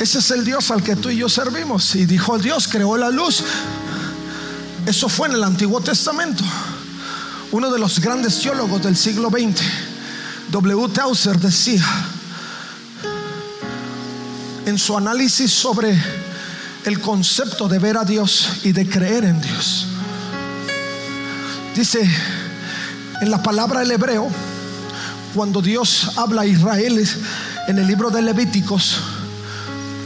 Ese 0.00 0.18
es 0.18 0.30
el 0.30 0.44
Dios 0.44 0.70
al 0.70 0.82
que 0.82 0.96
tú 0.96 1.10
y 1.10 1.16
yo 1.16 1.28
servimos. 1.28 1.94
Y 1.94 2.06
dijo 2.06 2.38
Dios, 2.38 2.68
creó 2.68 2.96
la 2.96 3.10
luz. 3.10 3.42
Eso 4.86 5.08
fue 5.08 5.28
en 5.28 5.34
el 5.34 5.44
Antiguo 5.44 5.80
Testamento. 5.80 6.44
Uno 7.52 7.70
de 7.70 7.78
los 7.78 8.00
grandes 8.00 8.40
teólogos 8.40 8.82
del 8.82 8.96
siglo 8.96 9.30
XX, 9.30 9.62
W. 10.50 10.88
Tauser, 10.92 11.38
decía 11.38 11.84
en 14.66 14.78
su 14.78 14.96
análisis 14.96 15.52
sobre 15.52 15.96
el 16.84 17.00
concepto 17.00 17.68
de 17.68 17.78
ver 17.78 17.96
a 17.96 18.04
Dios 18.04 18.48
y 18.64 18.72
de 18.72 18.86
creer 18.88 19.24
en 19.24 19.40
Dios. 19.40 19.86
Dice, 21.74 22.08
en 23.20 23.30
la 23.30 23.42
palabra 23.42 23.80
del 23.80 23.92
hebreo, 23.92 24.28
cuando 25.34 25.62
Dios 25.62 26.10
habla 26.16 26.42
a 26.42 26.46
Israel 26.46 27.08
en 27.68 27.78
el 27.78 27.86
libro 27.86 28.10
de 28.10 28.22
Levíticos, 28.22 28.98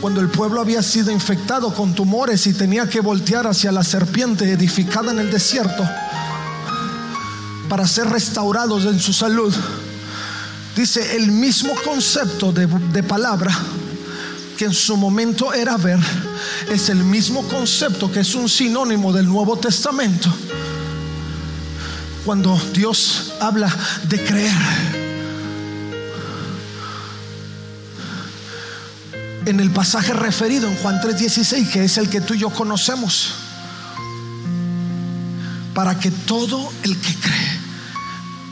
cuando 0.01 0.21
el 0.21 0.29
pueblo 0.29 0.61
había 0.61 0.83
sido 0.83 1.11
infectado 1.11 1.75
con 1.75 1.95
tumores 1.95 2.47
y 2.47 2.55
tenía 2.55 2.89
que 2.89 3.01
voltear 3.01 3.47
hacia 3.47 3.71
la 3.71 3.85
serpiente 3.85 4.51
edificada 4.51 5.13
en 5.13 5.19
el 5.19 5.31
desierto 5.31 5.87
para 7.69 7.87
ser 7.87 8.09
restaurados 8.09 8.85
en 8.87 8.99
su 8.99 9.13
salud. 9.13 9.55
Dice 10.75 11.17
el 11.17 11.31
mismo 11.31 11.75
concepto 11.85 12.53
de, 12.53 13.03
palabra 13.03 13.57
que 14.57 14.65
en 14.65 14.75
su 14.75 14.97
momento 14.97 15.53
era 15.53 15.77
ver, 15.77 15.99
es 16.71 16.89
el 16.89 17.05
mismo 17.05 17.47
concepto 17.49 18.11
que 18.11 18.21
es 18.21 18.35
un 18.35 18.49
sinónimo 18.49 19.13
del 19.13 19.27
Nuevo 19.27 19.59
Testamento. 19.59 20.33
Cuando 22.25 22.59
Dios 22.73 23.35
habla 23.41 23.75
de 24.09 24.23
creer 24.23 25.00
en 29.51 29.61
el 29.61 29.71
pasaje 29.71 30.13
referido 30.13 30.69
en 30.69 30.77
Juan 30.77 31.01
3:16, 31.01 31.69
que 31.71 31.85
es 31.85 31.99
el 31.99 32.09
que 32.09 32.21
tú 32.21 32.35
y 32.35 32.39
yo 32.39 32.51
conocemos, 32.51 33.35
para 35.75 35.99
que 35.99 36.11
todo 36.11 36.73
el 36.85 36.97
que 36.97 37.15
cree, 37.17 37.61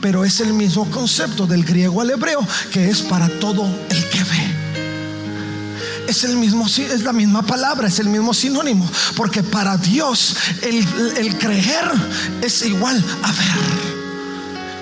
pero 0.01 0.25
es 0.25 0.41
el 0.41 0.53
mismo 0.53 0.89
concepto 0.91 1.47
del 1.47 1.63
griego 1.63 2.01
al 2.01 2.11
hebreo, 2.11 2.45
que 2.71 2.89
es 2.89 3.01
para 3.01 3.29
todo 3.39 3.65
el 3.89 4.09
que 4.09 4.23
ve. 4.23 4.55
Es, 6.07 6.23
el 6.23 6.37
mismo, 6.37 6.65
es 6.65 7.03
la 7.03 7.13
misma 7.13 7.43
palabra, 7.43 7.87
es 7.87 7.99
el 7.99 8.09
mismo 8.09 8.33
sinónimo, 8.33 8.89
porque 9.15 9.43
para 9.43 9.77
Dios 9.77 10.35
el, 10.63 10.85
el 11.17 11.37
creer 11.37 11.91
es 12.41 12.63
igual 12.63 13.03
a 13.21 13.31
ver. 13.31 13.98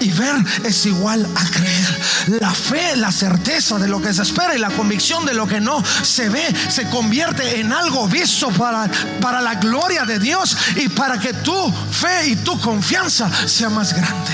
Y 0.07 0.11
ver 0.11 0.35
es 0.63 0.85
igual 0.85 1.27
a 1.35 1.49
creer. 1.49 2.39
La 2.39 2.51
fe, 2.51 2.95
la 2.95 3.11
certeza 3.11 3.77
de 3.77 3.89
lo 3.89 4.01
que 4.01 4.13
se 4.13 4.21
espera 4.21 4.55
y 4.55 4.57
la 4.57 4.69
convicción 4.69 5.25
de 5.25 5.33
lo 5.33 5.45
que 5.45 5.59
no 5.59 5.83
se 6.01 6.29
ve 6.29 6.45
se 6.69 6.89
convierte 6.89 7.59
en 7.59 7.73
algo 7.73 8.07
visto 8.07 8.49
para, 8.51 8.89
para 9.19 9.41
la 9.41 9.55
gloria 9.55 10.05
de 10.05 10.17
Dios 10.17 10.57
y 10.77 10.87
para 10.87 11.19
que 11.19 11.33
tu 11.33 11.73
fe 11.91 12.29
y 12.29 12.35
tu 12.37 12.57
confianza 12.61 13.29
sea 13.45 13.69
más 13.69 13.93
grande. 13.93 14.31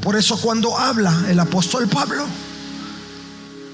Por 0.00 0.16
eso 0.16 0.36
cuando 0.40 0.76
habla 0.76 1.14
el 1.28 1.38
apóstol 1.38 1.86
Pablo 1.86 2.26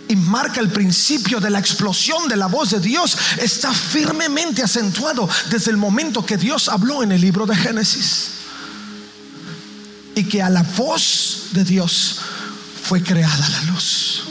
y 0.08 0.16
marca 0.16 0.60
el 0.60 0.68
principio 0.68 1.40
de 1.40 1.48
la 1.48 1.58
explosión 1.58 2.28
de 2.28 2.36
la 2.36 2.48
voz 2.48 2.68
de 2.68 2.80
Dios, 2.80 3.16
está 3.38 3.72
firmemente 3.72 4.62
acentuado 4.62 5.26
desde 5.48 5.70
el 5.70 5.78
momento 5.78 6.26
que 6.26 6.36
Dios 6.36 6.68
habló 6.68 7.02
en 7.02 7.12
el 7.12 7.22
libro 7.22 7.46
de 7.46 7.56
Génesis 7.56 8.39
y 10.20 10.24
que 10.24 10.42
a 10.42 10.50
la 10.50 10.62
voz 10.76 11.48
de 11.52 11.64
Dios 11.64 12.16
fue 12.82 13.02
creada 13.02 13.48
la 13.48 13.62
luz. 13.72 14.24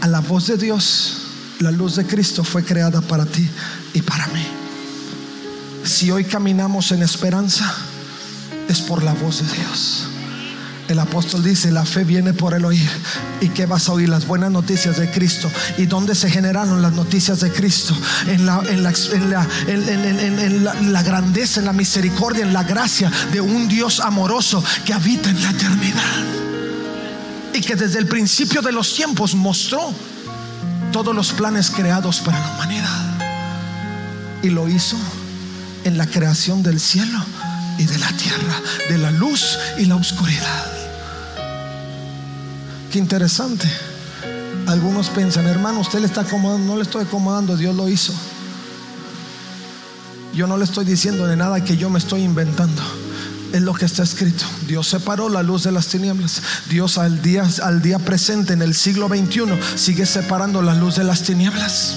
A 0.00 0.06
la 0.06 0.20
voz 0.20 0.46
de 0.46 0.56
Dios, 0.56 1.16
la 1.58 1.72
luz 1.72 1.96
de 1.96 2.06
Cristo 2.06 2.44
fue 2.44 2.62
creada 2.62 3.00
para 3.00 3.26
ti 3.26 3.48
y 3.94 4.02
para 4.02 4.28
mí. 4.28 4.46
Si 5.82 6.12
hoy 6.12 6.22
caminamos 6.22 6.92
en 6.92 7.02
esperanza, 7.02 7.74
es 8.68 8.80
por 8.80 9.02
la 9.02 9.12
voz 9.14 9.40
de 9.40 9.56
Dios. 9.56 10.06
El 10.88 10.98
apóstol 10.98 11.42
dice, 11.42 11.70
la 11.70 11.86
fe 11.86 12.04
viene 12.04 12.34
por 12.34 12.52
el 12.52 12.64
oír. 12.64 12.90
¿Y 13.40 13.48
que 13.48 13.64
vas 13.64 13.88
a 13.88 13.92
oír? 13.92 14.08
Las 14.08 14.26
buenas 14.26 14.50
noticias 14.50 14.98
de 14.98 15.10
Cristo. 15.10 15.50
¿Y 15.78 15.86
dónde 15.86 16.14
se 16.14 16.30
generaron 16.30 16.82
las 16.82 16.92
noticias 16.92 17.40
de 17.40 17.50
Cristo? 17.50 17.96
En 18.26 18.44
la, 18.44 18.62
en 18.68 18.82
la, 18.82 19.48
en 19.66 20.92
la 20.92 21.02
grandeza, 21.02 21.60
en 21.60 21.66
la 21.66 21.72
misericordia, 21.72 22.44
en 22.44 22.52
la 22.52 22.64
gracia 22.64 23.10
de 23.32 23.40
un 23.40 23.66
Dios 23.66 23.98
amoroso 24.00 24.62
que 24.84 24.92
habita 24.92 25.30
en 25.30 25.42
la 25.42 25.50
eternidad. 25.50 26.02
Y 27.54 27.62
que 27.62 27.76
desde 27.76 27.98
el 27.98 28.06
principio 28.06 28.60
de 28.60 28.72
los 28.72 28.94
tiempos 28.94 29.34
mostró 29.34 29.90
todos 30.92 31.14
los 31.14 31.32
planes 31.32 31.70
creados 31.70 32.20
para 32.20 32.38
la 32.40 32.54
humanidad. 32.54 33.20
Y 34.42 34.50
lo 34.50 34.68
hizo 34.68 34.98
en 35.84 35.96
la 35.96 36.06
creación 36.06 36.62
del 36.62 36.78
cielo 36.78 37.24
y 37.78 37.84
de 37.84 37.98
la 37.98 38.08
tierra, 38.12 38.60
de 38.88 38.98
la 38.98 39.10
luz 39.10 39.58
y 39.78 39.86
la 39.86 39.96
oscuridad. 39.96 40.66
Qué 42.90 42.98
interesante 42.98 43.68
Algunos 44.66 45.10
piensan, 45.10 45.46
hermano, 45.46 45.80
usted 45.80 45.98
le 45.98 46.06
está 46.06 46.22
acomodando, 46.22 46.66
no 46.66 46.76
le 46.76 46.82
estoy 46.82 47.04
acomodando, 47.04 47.56
Dios 47.56 47.74
lo 47.74 47.88
hizo. 47.88 48.14
Yo 50.32 50.46
no 50.46 50.56
le 50.56 50.64
estoy 50.64 50.84
diciendo 50.84 51.26
de 51.26 51.36
nada 51.36 51.62
que 51.62 51.76
yo 51.76 51.90
me 51.90 51.98
estoy 51.98 52.22
inventando. 52.22 52.82
Es 53.52 53.60
lo 53.62 53.74
que 53.74 53.84
está 53.84 54.02
escrito. 54.02 54.44
Dios 54.66 54.88
separó 54.88 55.28
la 55.28 55.42
luz 55.42 55.64
de 55.64 55.72
las 55.72 55.88
tinieblas. 55.88 56.42
Dios 56.68 56.96
al 56.96 57.20
día, 57.20 57.46
al 57.62 57.82
día 57.82 57.98
presente 57.98 58.54
en 58.54 58.62
el 58.62 58.74
siglo 58.74 59.08
XXI 59.08 59.42
sigue 59.76 60.06
separando 60.06 60.62
la 60.62 60.74
luz 60.74 60.96
de 60.96 61.04
las 61.04 61.22
tinieblas 61.22 61.96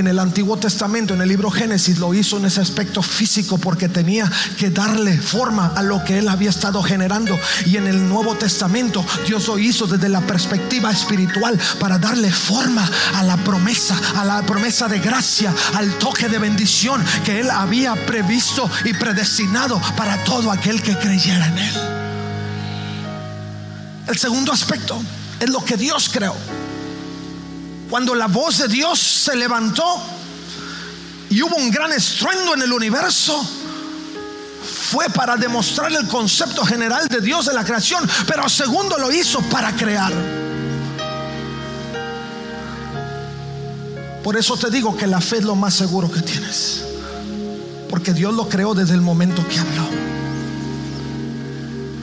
en 0.00 0.08
el 0.08 0.18
Antiguo 0.18 0.56
Testamento, 0.56 1.14
en 1.14 1.22
el 1.22 1.28
libro 1.28 1.50
Génesis, 1.50 1.98
lo 1.98 2.12
hizo 2.14 2.38
en 2.38 2.46
ese 2.46 2.60
aspecto 2.60 3.02
físico 3.02 3.58
porque 3.58 3.88
tenía 3.88 4.30
que 4.58 4.70
darle 4.70 5.16
forma 5.16 5.72
a 5.76 5.82
lo 5.82 6.02
que 6.04 6.18
él 6.18 6.28
había 6.28 6.50
estado 6.50 6.82
generando. 6.82 7.38
Y 7.66 7.76
en 7.76 7.86
el 7.86 8.08
Nuevo 8.08 8.34
Testamento, 8.34 9.04
Dios 9.26 9.46
lo 9.46 9.58
hizo 9.58 9.86
desde 9.86 10.08
la 10.08 10.22
perspectiva 10.22 10.90
espiritual 10.90 11.58
para 11.78 11.98
darle 11.98 12.32
forma 12.32 12.90
a 13.14 13.22
la 13.22 13.36
promesa, 13.38 14.00
a 14.16 14.24
la 14.24 14.42
promesa 14.42 14.88
de 14.88 14.98
gracia, 14.98 15.54
al 15.74 15.98
toque 15.98 16.28
de 16.28 16.38
bendición 16.38 17.04
que 17.24 17.40
él 17.40 17.50
había 17.50 17.94
previsto 18.06 18.68
y 18.84 18.94
predestinado 18.94 19.80
para 19.96 20.24
todo 20.24 20.50
aquel 20.50 20.82
que 20.82 20.96
creyera 20.96 21.46
en 21.46 21.58
él. 21.58 21.74
El 24.08 24.18
segundo 24.18 24.52
aspecto 24.52 25.00
es 25.38 25.48
lo 25.50 25.64
que 25.64 25.76
Dios 25.76 26.10
creó 26.12 26.34
cuando 27.90 28.14
la 28.14 28.28
voz 28.28 28.58
de 28.58 28.68
Dios 28.68 29.00
se 29.00 29.34
levantó 29.34 29.84
y 31.28 31.42
hubo 31.42 31.56
un 31.56 31.70
gran 31.70 31.92
estruendo 31.92 32.54
en 32.54 32.62
el 32.62 32.72
universo, 32.72 33.44
fue 34.90 35.10
para 35.10 35.36
demostrar 35.36 35.92
el 35.92 36.06
concepto 36.06 36.64
general 36.64 37.08
de 37.08 37.20
Dios 37.20 37.46
de 37.46 37.52
la 37.52 37.64
creación, 37.64 38.08
pero 38.28 38.48
segundo 38.48 38.96
lo 38.96 39.10
hizo 39.10 39.40
para 39.42 39.72
crear. 39.72 40.12
Por 44.22 44.36
eso 44.36 44.56
te 44.56 44.70
digo 44.70 44.96
que 44.96 45.08
la 45.08 45.20
fe 45.20 45.38
es 45.38 45.44
lo 45.44 45.56
más 45.56 45.74
seguro 45.74 46.10
que 46.10 46.20
tienes, 46.20 46.84
porque 47.88 48.12
Dios 48.12 48.32
lo 48.34 48.48
creó 48.48 48.74
desde 48.74 48.94
el 48.94 49.00
momento 49.00 49.46
que 49.48 49.58
habló. 49.58 50.19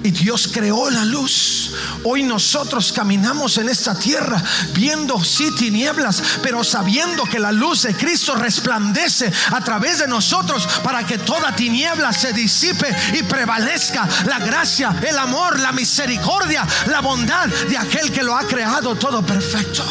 Y 0.08 0.12
Dios 0.12 0.48
creó 0.54 0.90
la 0.90 1.04
luz. 1.04 1.72
Hoy 2.06 2.24
nosotros 2.24 2.94
caminamos 2.94 3.58
en 3.58 3.68
esta 3.68 3.94
tierra 3.94 4.42
viendo 4.74 5.22
sí 5.22 5.54
tinieblas, 5.54 6.24
pero 6.42 6.64
sabiendo 6.64 7.26
que 7.26 7.40
la 7.40 7.52
luz 7.52 7.82
de 7.82 7.94
Cristo 7.94 8.34
resplandece 8.34 9.30
a 9.52 9.60
través 9.60 10.00
de 10.00 10.08
nosotros 10.08 10.66
para 10.82 11.06
que 11.06 11.18
toda 11.18 11.54
tiniebla 11.54 12.14
se 12.14 12.32
disipe 12.32 12.88
y 13.16 13.24
prevalezca 13.24 14.08
la 14.26 14.40
gracia, 14.40 14.96
el 15.06 15.18
amor, 15.18 15.60
la 15.60 15.74
misericordia, 15.74 16.66
la 16.86 17.02
bondad 17.02 17.48
de 17.48 17.78
aquel 17.78 18.10
que 18.10 18.24
lo 18.24 18.34
ha 18.34 18.48
creado 18.48 18.96
todo 18.96 19.26
perfecto. 19.26 19.84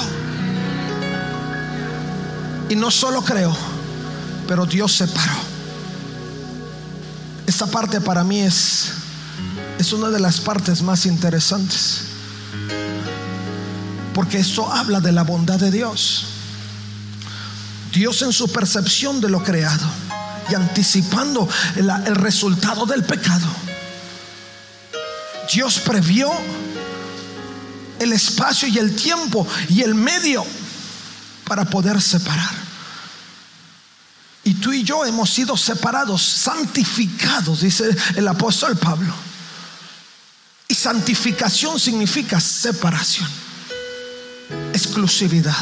Y 2.70 2.74
no 2.74 2.90
solo 2.90 3.22
creo, 3.22 3.54
pero 4.48 4.64
Dios 4.64 4.92
separó. 4.92 5.36
Esta 7.46 7.66
parte 7.66 8.00
para 8.00 8.24
mí 8.24 8.40
es 8.40 8.92
es 9.78 9.92
una 9.92 10.10
de 10.10 10.20
las 10.20 10.40
partes 10.40 10.82
más 10.82 11.06
interesantes. 11.06 12.02
Porque 14.14 14.38
esto 14.38 14.70
habla 14.72 15.00
de 15.00 15.12
la 15.12 15.22
bondad 15.22 15.58
de 15.58 15.70
Dios. 15.70 16.26
Dios 17.92 18.22
en 18.22 18.32
su 18.32 18.48
percepción 18.48 19.20
de 19.20 19.28
lo 19.28 19.42
creado 19.42 19.86
y 20.50 20.54
anticipando 20.54 21.48
el, 21.76 22.14
resultado 22.16 22.86
del 22.86 23.04
pecado. 23.04 23.46
Dios 25.52 25.80
previó 25.80 26.30
el 27.98 28.12
espacio 28.12 28.68
y 28.68 28.78
el 28.78 28.94
tiempo 28.96 29.46
y 29.68 29.82
el 29.82 29.94
medio 29.94 30.44
para 31.44 31.64
poder 31.64 32.00
separar. 32.00 32.66
Y 34.44 34.54
tú 34.54 34.72
y 34.72 34.84
yo 34.84 35.04
hemos 35.04 35.30
sido 35.30 35.56
separados, 35.56 36.22
santificados, 36.22 37.60
dice 37.60 37.84
el 38.14 38.28
apóstol 38.28 38.76
Pablo 38.76 39.12
santificación 40.86 41.80
significa 41.80 42.38
separación, 42.38 43.28
exclusividad. 44.72 45.56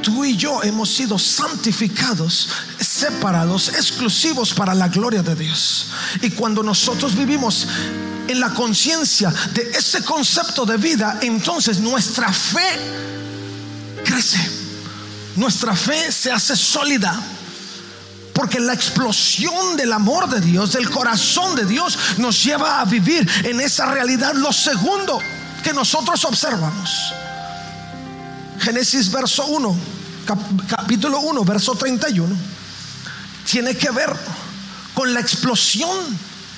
Tú 0.00 0.24
y 0.24 0.36
yo 0.36 0.62
hemos 0.62 0.94
sido 0.94 1.18
santificados, 1.18 2.48
separados, 2.78 3.70
exclusivos 3.70 4.54
para 4.54 4.76
la 4.76 4.86
gloria 4.86 5.24
de 5.24 5.34
Dios. 5.34 5.88
Y 6.22 6.30
cuando 6.30 6.62
nosotros 6.62 7.16
vivimos 7.16 7.66
en 8.28 8.38
la 8.38 8.50
conciencia 8.50 9.34
de 9.52 9.72
ese 9.76 10.04
concepto 10.04 10.64
de 10.64 10.76
vida, 10.76 11.18
entonces 11.20 11.80
nuestra 11.80 12.32
fe 12.32 12.78
crece. 14.04 14.38
Nuestra 15.34 15.74
fe 15.74 16.12
se 16.12 16.30
hace 16.30 16.54
sólida 16.54 17.20
porque 18.34 18.58
la 18.58 18.74
explosión 18.74 19.76
del 19.76 19.92
amor 19.92 20.28
de 20.28 20.40
Dios, 20.40 20.72
del 20.72 20.90
corazón 20.90 21.54
de 21.54 21.64
Dios, 21.64 21.96
nos 22.18 22.42
lleva 22.42 22.80
a 22.80 22.84
vivir 22.84 23.26
en 23.44 23.60
esa 23.60 23.86
realidad 23.86 24.34
lo 24.34 24.52
segundo 24.52 25.20
que 25.62 25.72
nosotros 25.72 26.22
observamos. 26.24 27.14
Génesis 28.58 29.10
verso 29.10 29.46
1, 29.46 29.76
capítulo 30.68 31.20
1, 31.20 31.44
verso 31.44 31.76
31, 31.76 32.36
tiene 33.48 33.76
que 33.76 33.90
ver 33.92 34.14
con 34.94 35.14
la 35.14 35.20
explosión 35.20 35.96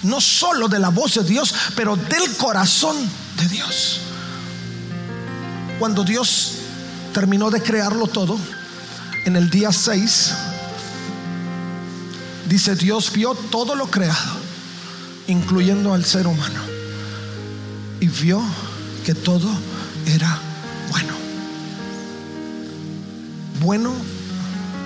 no 0.02 0.20
solo 0.20 0.68
de 0.68 0.78
la 0.78 0.88
voz 0.88 1.14
de 1.14 1.24
Dios, 1.24 1.54
pero 1.74 1.96
del 1.96 2.36
corazón 2.38 2.96
de 3.36 3.48
Dios. 3.48 4.00
Cuando 5.78 6.04
Dios 6.04 6.52
terminó 7.12 7.50
de 7.50 7.62
crearlo 7.62 8.06
todo, 8.06 8.38
en 9.26 9.36
el 9.36 9.50
día 9.50 9.72
6, 9.72 10.34
Dice, 12.48 12.76
Dios 12.76 13.12
vio 13.12 13.34
todo 13.34 13.74
lo 13.74 13.90
creado, 13.90 14.36
incluyendo 15.26 15.92
al 15.92 16.04
ser 16.04 16.28
humano, 16.28 16.60
y 17.98 18.06
vio 18.06 18.40
que 19.04 19.14
todo 19.14 19.48
era 20.06 20.38
bueno. 20.90 21.12
Bueno, 23.60 23.92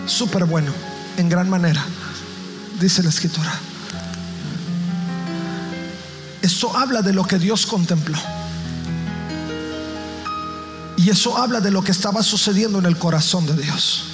súper 0.06 0.46
bueno, 0.46 0.72
en 1.18 1.28
gran 1.28 1.50
manera, 1.50 1.84
dice 2.80 3.02
la 3.02 3.10
escritura. 3.10 3.52
Esto 6.40 6.74
habla 6.74 7.02
de 7.02 7.12
lo 7.12 7.26
que 7.26 7.38
Dios 7.38 7.66
contempló. 7.66 8.18
Y 10.96 11.10
eso 11.10 11.36
habla 11.36 11.60
de 11.60 11.70
lo 11.70 11.82
que 11.82 11.92
estaba 11.92 12.22
sucediendo 12.22 12.78
en 12.78 12.86
el 12.86 12.96
corazón 12.96 13.46
de 13.46 13.54
Dios 13.54 14.09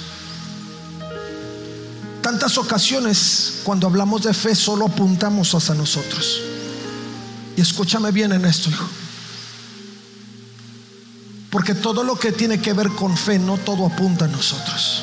tantas 2.37 2.59
ocasiones 2.59 3.61
cuando 3.63 3.87
hablamos 3.87 4.21
de 4.21 4.31
fe 4.31 4.53
solo 4.53 4.85
apuntamos 4.85 5.55
hacia 5.55 5.73
nosotros. 5.73 6.39
Y 7.55 7.61
escúchame 7.61 8.11
bien 8.11 8.31
en 8.31 8.45
esto, 8.45 8.69
hijo. 8.69 8.87
Porque 11.49 11.73
todo 11.73 12.03
lo 12.03 12.15
que 12.15 12.31
tiene 12.31 12.61
que 12.61 12.73
ver 12.73 12.89
con 12.89 13.17
fe, 13.17 13.39
no 13.39 13.57
todo 13.57 13.87
apunta 13.87 14.25
a 14.25 14.27
nosotros. 14.27 15.01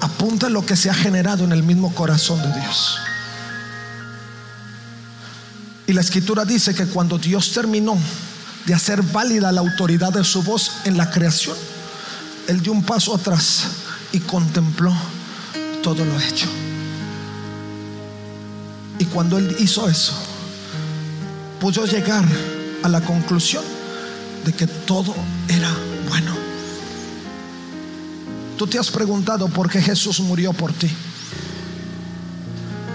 Apunta 0.00 0.46
a 0.46 0.50
lo 0.50 0.64
que 0.64 0.74
se 0.74 0.88
ha 0.88 0.94
generado 0.94 1.44
en 1.44 1.52
el 1.52 1.62
mismo 1.62 1.94
corazón 1.94 2.40
de 2.40 2.60
Dios. 2.60 2.96
Y 5.86 5.92
la 5.92 6.00
escritura 6.00 6.46
dice 6.46 6.74
que 6.74 6.86
cuando 6.86 7.18
Dios 7.18 7.52
terminó 7.52 7.98
de 8.64 8.72
hacer 8.72 9.02
válida 9.02 9.52
la 9.52 9.60
autoridad 9.60 10.14
de 10.14 10.24
su 10.24 10.42
voz 10.42 10.72
en 10.84 10.96
la 10.96 11.10
creación, 11.10 11.58
Él 12.48 12.62
dio 12.62 12.72
un 12.72 12.84
paso 12.84 13.14
atrás 13.14 13.64
y 14.12 14.20
contempló 14.20 14.94
todo 15.82 16.04
lo 16.04 16.18
hecho. 16.20 16.46
Y 18.98 19.06
cuando 19.06 19.38
él 19.38 19.56
hizo 19.58 19.88
eso, 19.88 20.12
pudo 21.58 21.86
llegar 21.86 22.24
a 22.82 22.88
la 22.88 23.00
conclusión 23.00 23.64
de 24.44 24.52
que 24.52 24.66
todo 24.66 25.14
era 25.48 25.70
bueno. 26.08 26.34
Tú 28.56 28.66
te 28.66 28.78
has 28.78 28.90
preguntado 28.90 29.48
por 29.48 29.70
qué 29.70 29.80
Jesús 29.80 30.20
murió 30.20 30.52
por 30.52 30.72
ti. 30.72 30.90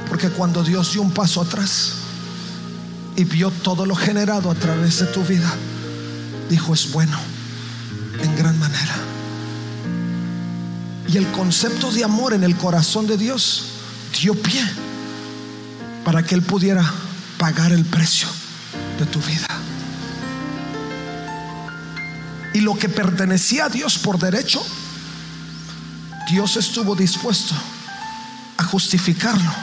Porque 0.08 0.30
cuando 0.30 0.64
Dios 0.64 0.94
dio 0.94 1.02
un 1.02 1.12
paso 1.12 1.42
atrás 1.42 1.94
y 3.16 3.24
vio 3.24 3.50
todo 3.50 3.86
lo 3.86 3.96
generado 3.96 4.52
a 4.52 4.56
través 4.56 5.00
de 5.00 5.08
tu 5.08 5.24
vida, 5.24 5.52
dijo 6.50 6.74
es 6.74 6.92
bueno 6.92 7.18
en 8.22 8.36
gran 8.36 8.60
manera. 8.60 9.15
Y 11.16 11.18
el 11.18 11.32
concepto 11.32 11.94
de 11.94 12.04
amor 12.04 12.34
en 12.34 12.44
el 12.44 12.58
corazón 12.58 13.08
de 13.08 13.16
Dios 13.16 13.68
dio 14.20 14.34
pie 14.34 14.62
para 16.04 16.22
que 16.24 16.36
Él 16.36 16.42
pudiera 16.42 16.84
pagar 17.38 17.72
el 17.72 17.86
precio 17.86 18.28
de 19.00 19.06
tu 19.06 19.22
vida. 19.22 19.48
Y 22.54 22.60
lo 22.60 22.78
que 22.78 22.90
pertenecía 22.90 23.64
a 23.64 23.70
Dios 23.70 23.98
por 23.98 24.20
derecho, 24.20 24.62
Dios 26.30 26.58
estuvo 26.58 26.98
dispuesto 26.98 27.56
a 28.58 28.66
justificarlo 28.66 29.54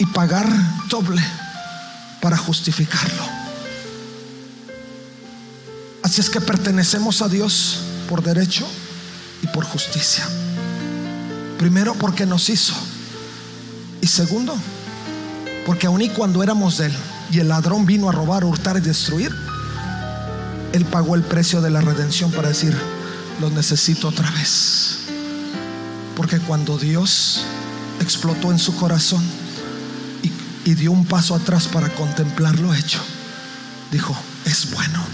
y 0.00 0.06
pagar 0.06 0.48
doble 0.88 1.22
para 2.20 2.36
justificarlo. 2.36 3.22
Así 6.02 6.20
es 6.20 6.28
que 6.28 6.40
pertenecemos 6.40 7.22
a 7.22 7.28
Dios 7.28 7.78
por 8.08 8.20
derecho 8.20 8.66
y 9.42 9.46
por 9.46 9.64
justicia. 9.64 10.28
Primero 11.60 11.94
porque 11.94 12.24
nos 12.24 12.48
hizo. 12.48 12.72
Y 14.00 14.06
segundo, 14.06 14.56
porque 15.66 15.88
aun 15.88 16.00
y 16.00 16.08
cuando 16.08 16.42
éramos 16.42 16.78
de 16.78 16.86
Él 16.86 16.96
y 17.30 17.40
el 17.40 17.48
ladrón 17.48 17.84
vino 17.84 18.08
a 18.08 18.12
robar, 18.12 18.44
hurtar 18.46 18.78
y 18.78 18.80
destruir, 18.80 19.30
Él 20.72 20.86
pagó 20.86 21.16
el 21.16 21.22
precio 21.22 21.60
de 21.60 21.68
la 21.68 21.82
redención 21.82 22.32
para 22.32 22.48
decir, 22.48 22.74
lo 23.42 23.50
necesito 23.50 24.08
otra 24.08 24.30
vez. 24.30 25.00
Porque 26.16 26.38
cuando 26.38 26.78
Dios 26.78 27.42
explotó 28.00 28.52
en 28.52 28.58
su 28.58 28.74
corazón 28.76 29.22
y, 30.22 30.32
y 30.70 30.74
dio 30.76 30.92
un 30.92 31.04
paso 31.04 31.34
atrás 31.34 31.68
para 31.68 31.90
contemplar 31.90 32.58
lo 32.58 32.74
hecho, 32.74 33.00
dijo, 33.92 34.16
es 34.46 34.70
bueno 34.70 35.04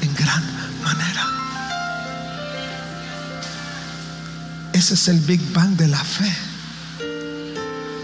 en 0.00 0.12
gran 0.16 0.42
manera. 0.82 1.41
Ese 4.72 4.94
es 4.94 5.08
el 5.08 5.20
Big 5.20 5.40
Bang 5.52 5.76
de 5.76 5.88
la 5.88 6.02
fe. 6.02 6.32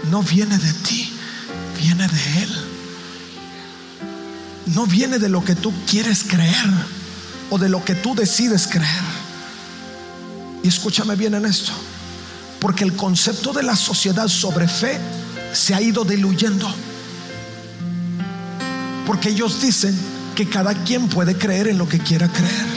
No 0.09 0.23
viene 0.23 0.57
de 0.57 0.73
ti, 0.73 1.11
viene 1.79 2.07
de 2.07 2.43
Él. 2.43 2.57
No 4.67 4.85
viene 4.85 5.17
de 5.19 5.29
lo 5.29 5.43
que 5.43 5.55
tú 5.55 5.73
quieres 5.87 6.23
creer 6.23 6.69
o 7.49 7.57
de 7.57 7.69
lo 7.69 7.83
que 7.83 7.95
tú 7.95 8.13
decides 8.13 8.67
creer. 8.67 9.03
Y 10.63 10.67
escúchame 10.67 11.15
bien 11.15 11.33
en 11.33 11.45
esto, 11.45 11.71
porque 12.59 12.83
el 12.83 12.95
concepto 12.95 13.53
de 13.53 13.63
la 13.63 13.75
sociedad 13.75 14.27
sobre 14.27 14.67
fe 14.67 14.99
se 15.53 15.73
ha 15.73 15.81
ido 15.81 16.03
diluyendo. 16.03 16.71
Porque 19.07 19.29
ellos 19.29 19.61
dicen 19.61 19.97
que 20.35 20.47
cada 20.47 20.73
quien 20.75 21.07
puede 21.07 21.35
creer 21.35 21.67
en 21.67 21.77
lo 21.77 21.89
que 21.89 21.99
quiera 21.99 22.27
creer. 22.27 22.67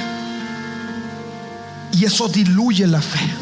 Y 1.92 2.04
eso 2.06 2.28
diluye 2.28 2.86
la 2.86 3.02
fe. 3.02 3.41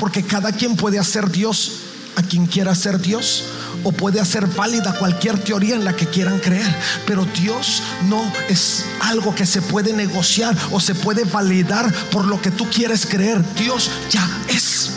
Porque 0.00 0.24
cada 0.24 0.50
quien 0.50 0.74
puede 0.74 0.98
hacer 0.98 1.30
Dios 1.30 1.72
a 2.16 2.22
quien 2.22 2.46
quiera 2.46 2.74
ser 2.74 3.00
Dios 3.00 3.44
o 3.84 3.92
puede 3.92 4.20
hacer 4.20 4.46
válida 4.46 4.98
cualquier 4.98 5.38
teoría 5.38 5.74
en 5.74 5.84
la 5.84 5.94
que 5.94 6.06
quieran 6.06 6.38
creer. 6.38 6.74
Pero 7.06 7.24
Dios 7.26 7.82
no 8.08 8.20
es 8.48 8.84
algo 9.00 9.34
que 9.34 9.46
se 9.46 9.62
puede 9.62 9.92
negociar 9.92 10.56
o 10.72 10.80
se 10.80 10.94
puede 10.94 11.24
validar 11.24 11.92
por 12.10 12.24
lo 12.24 12.40
que 12.40 12.50
tú 12.50 12.68
quieres 12.68 13.06
creer. 13.06 13.44
Dios 13.54 13.90
ya 14.10 14.28
es. 14.48 14.90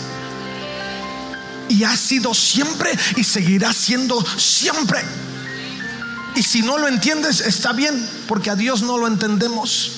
Y 1.69 1.83
ha 1.83 1.95
sido 1.95 2.33
siempre 2.33 2.91
y 3.15 3.23
seguirá 3.23 3.73
siendo 3.73 4.23
siempre. 4.37 4.99
Y 6.35 6.43
si 6.43 6.61
no 6.61 6.77
lo 6.77 6.87
entiendes, 6.87 7.41
está 7.41 7.73
bien, 7.73 8.07
porque 8.27 8.49
a 8.49 8.55
Dios 8.55 8.81
no 8.81 8.97
lo 8.97 9.07
entendemos. 9.07 9.91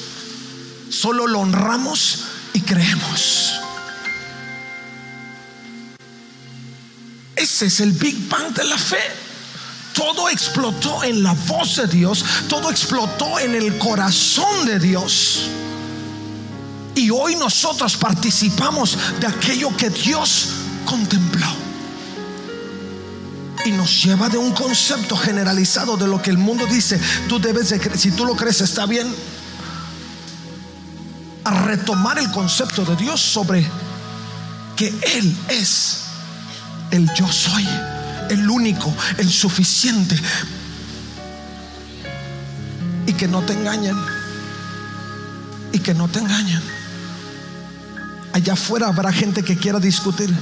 Solo 0.90 1.28
lo 1.28 1.40
honramos 1.40 2.26
y 2.54 2.62
creemos. 2.62 3.65
Es 7.62 7.80
el 7.80 7.94
Big 7.94 8.28
Bang 8.28 8.54
de 8.54 8.64
la 8.66 8.78
fe. 8.78 9.00
Todo 9.94 10.30
explotó 10.30 11.04
en 11.04 11.24
la 11.24 11.34
voz 11.48 11.78
de 11.78 11.88
Dios, 11.88 12.26
todo 12.50 12.70
explotó 12.70 13.40
en 13.40 13.56
el 13.56 13.78
corazón 13.78 14.66
de 14.66 14.78
Dios. 14.78 15.44
Y 16.96 17.10
hoy 17.10 17.36
nosotros 17.36 17.96
participamos 17.96 18.98
de 19.22 19.28
aquello 19.28 19.76
que 19.78 19.90
Dios 19.90 20.48
contempló. 20.86 21.48
Y 23.64 23.72
nos 23.72 24.04
lleva 24.04 24.28
de 24.28 24.38
un 24.38 24.52
concepto 24.52 25.16
generalizado 25.16 25.96
de 25.96 26.08
lo 26.08 26.22
que 26.22 26.32
el 26.32 26.38
mundo 26.38 26.66
dice, 26.66 27.00
tú 27.30 27.40
debes 27.40 27.70
de 27.70 27.98
si 27.98 28.12
tú 28.12 28.26
lo 28.26 28.36
crees 28.36 28.60
está 28.62 28.86
bien, 28.86 29.08
a 31.46 31.52
retomar 31.64 32.20
el 32.20 32.30
concepto 32.32 32.84
de 32.84 32.98
Dios 32.98 33.22
sobre 33.22 33.66
que 34.76 34.88
Él 34.88 35.36
es 35.48 36.05
el 36.92 37.12
yo 37.14 37.28
soy, 37.32 37.68
el 38.30 38.50
único, 38.50 38.94
el 39.18 39.30
suficiente. 39.30 40.20
Y 43.08 43.14
que 43.14 43.28
no 43.28 43.42
te 43.42 43.54
engañen. 43.54 43.96
Y 45.72 45.80
que 45.80 45.94
no 45.94 46.08
te 46.08 46.20
engañen. 46.20 46.62
Allá 48.34 48.54
afuera 48.54 48.88
habrá 48.88 49.12
gente 49.12 49.44
que 49.44 49.58
quiera 49.58 49.80
discutir. 49.80 50.34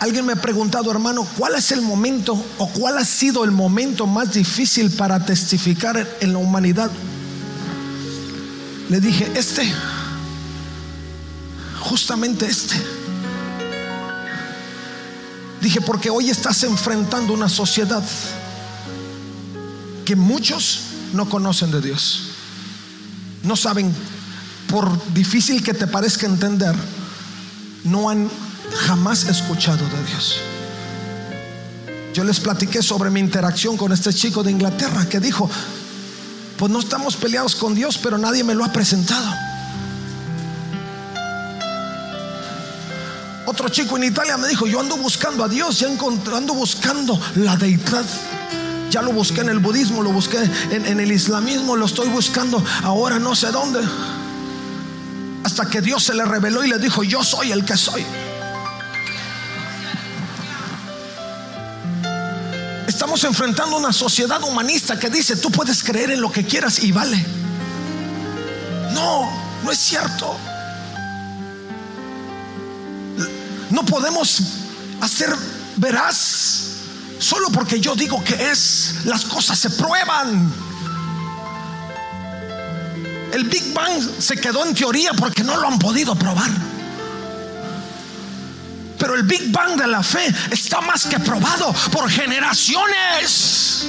Alguien 0.00 0.24
me 0.24 0.32
ha 0.32 0.36
preguntado, 0.36 0.90
hermano, 0.90 1.26
¿cuál 1.36 1.56
es 1.56 1.72
el 1.72 1.82
momento 1.82 2.42
o 2.58 2.68
cuál 2.68 2.98
ha 2.98 3.04
sido 3.04 3.44
el 3.44 3.50
momento 3.50 4.06
más 4.06 4.32
difícil 4.32 4.90
para 4.90 5.24
testificar 5.24 6.08
en 6.20 6.32
la 6.32 6.38
humanidad? 6.38 6.90
Le 8.88 9.00
dije, 9.00 9.30
este, 9.34 9.70
justamente 11.80 12.46
este. 12.46 12.97
Dije, 15.60 15.80
porque 15.80 16.10
hoy 16.10 16.30
estás 16.30 16.62
enfrentando 16.62 17.32
una 17.32 17.48
sociedad 17.48 18.02
que 20.04 20.14
muchos 20.16 20.80
no 21.12 21.28
conocen 21.28 21.70
de 21.70 21.80
Dios. 21.80 22.28
No 23.42 23.56
saben, 23.56 23.94
por 24.68 25.12
difícil 25.12 25.62
que 25.62 25.74
te 25.74 25.86
parezca 25.86 26.26
entender, 26.26 26.74
no 27.84 28.08
han 28.08 28.30
jamás 28.86 29.24
escuchado 29.24 29.84
de 29.88 30.04
Dios. 30.04 30.36
Yo 32.14 32.24
les 32.24 32.40
platiqué 32.40 32.82
sobre 32.82 33.10
mi 33.10 33.20
interacción 33.20 33.76
con 33.76 33.92
este 33.92 34.12
chico 34.12 34.42
de 34.42 34.50
Inglaterra 34.50 35.08
que 35.08 35.20
dijo, 35.20 35.50
pues 36.56 36.70
no 36.70 36.80
estamos 36.80 37.16
peleados 37.16 37.54
con 37.54 37.74
Dios, 37.74 37.98
pero 37.98 38.18
nadie 38.18 38.44
me 38.44 38.54
lo 38.54 38.64
ha 38.64 38.72
presentado. 38.72 39.47
Otro 43.48 43.70
chico 43.70 43.96
en 43.96 44.04
Italia 44.04 44.36
me 44.36 44.46
dijo, 44.46 44.66
yo 44.66 44.78
ando 44.78 44.98
buscando 44.98 45.42
a 45.42 45.48
Dios, 45.48 45.80
ya 45.80 45.88
ando 45.88 46.52
buscando 46.52 47.18
la 47.36 47.56
deidad. 47.56 48.04
Ya 48.90 49.00
lo 49.00 49.10
busqué 49.10 49.40
en 49.40 49.48
el 49.48 49.58
budismo, 49.58 50.02
lo 50.02 50.12
busqué 50.12 50.36
en, 50.70 50.84
en 50.84 51.00
el 51.00 51.10
islamismo, 51.10 51.74
lo 51.74 51.86
estoy 51.86 52.10
buscando 52.10 52.62
ahora 52.82 53.18
no 53.18 53.34
sé 53.34 53.50
dónde. 53.50 53.80
Hasta 55.44 55.64
que 55.64 55.80
Dios 55.80 56.04
se 56.04 56.12
le 56.12 56.26
reveló 56.26 56.62
y 56.62 56.68
le 56.68 56.78
dijo, 56.78 57.02
yo 57.02 57.24
soy 57.24 57.50
el 57.50 57.64
que 57.64 57.78
soy. 57.78 58.04
Estamos 62.86 63.24
enfrentando 63.24 63.78
una 63.78 63.94
sociedad 63.94 64.42
humanista 64.42 64.98
que 64.98 65.08
dice, 65.08 65.36
tú 65.36 65.50
puedes 65.50 65.82
creer 65.82 66.10
en 66.10 66.20
lo 66.20 66.30
que 66.30 66.44
quieras 66.44 66.80
y 66.80 66.92
vale. 66.92 67.16
No, 68.92 69.26
no 69.64 69.72
es 69.72 69.78
cierto. 69.78 70.36
No 73.78 73.84
podemos 73.84 74.42
hacer 75.00 75.32
veraz 75.76 76.64
solo 77.20 77.48
porque 77.50 77.78
yo 77.78 77.94
digo 77.94 78.24
que 78.24 78.50
es. 78.50 79.04
Las 79.04 79.24
cosas 79.24 79.56
se 79.56 79.70
prueban. 79.70 80.52
El 83.32 83.44
Big 83.44 83.72
Bang 83.72 84.02
se 84.18 84.34
quedó 84.34 84.66
en 84.66 84.74
teoría 84.74 85.12
porque 85.12 85.44
no 85.44 85.56
lo 85.58 85.68
han 85.68 85.78
podido 85.78 86.16
probar. 86.16 86.50
Pero 88.98 89.14
el 89.14 89.22
Big 89.22 89.52
Bang 89.52 89.76
de 89.80 89.86
la 89.86 90.02
fe 90.02 90.26
está 90.50 90.80
más 90.80 91.06
que 91.06 91.20
probado 91.20 91.72
por 91.92 92.10
generaciones. 92.10 93.86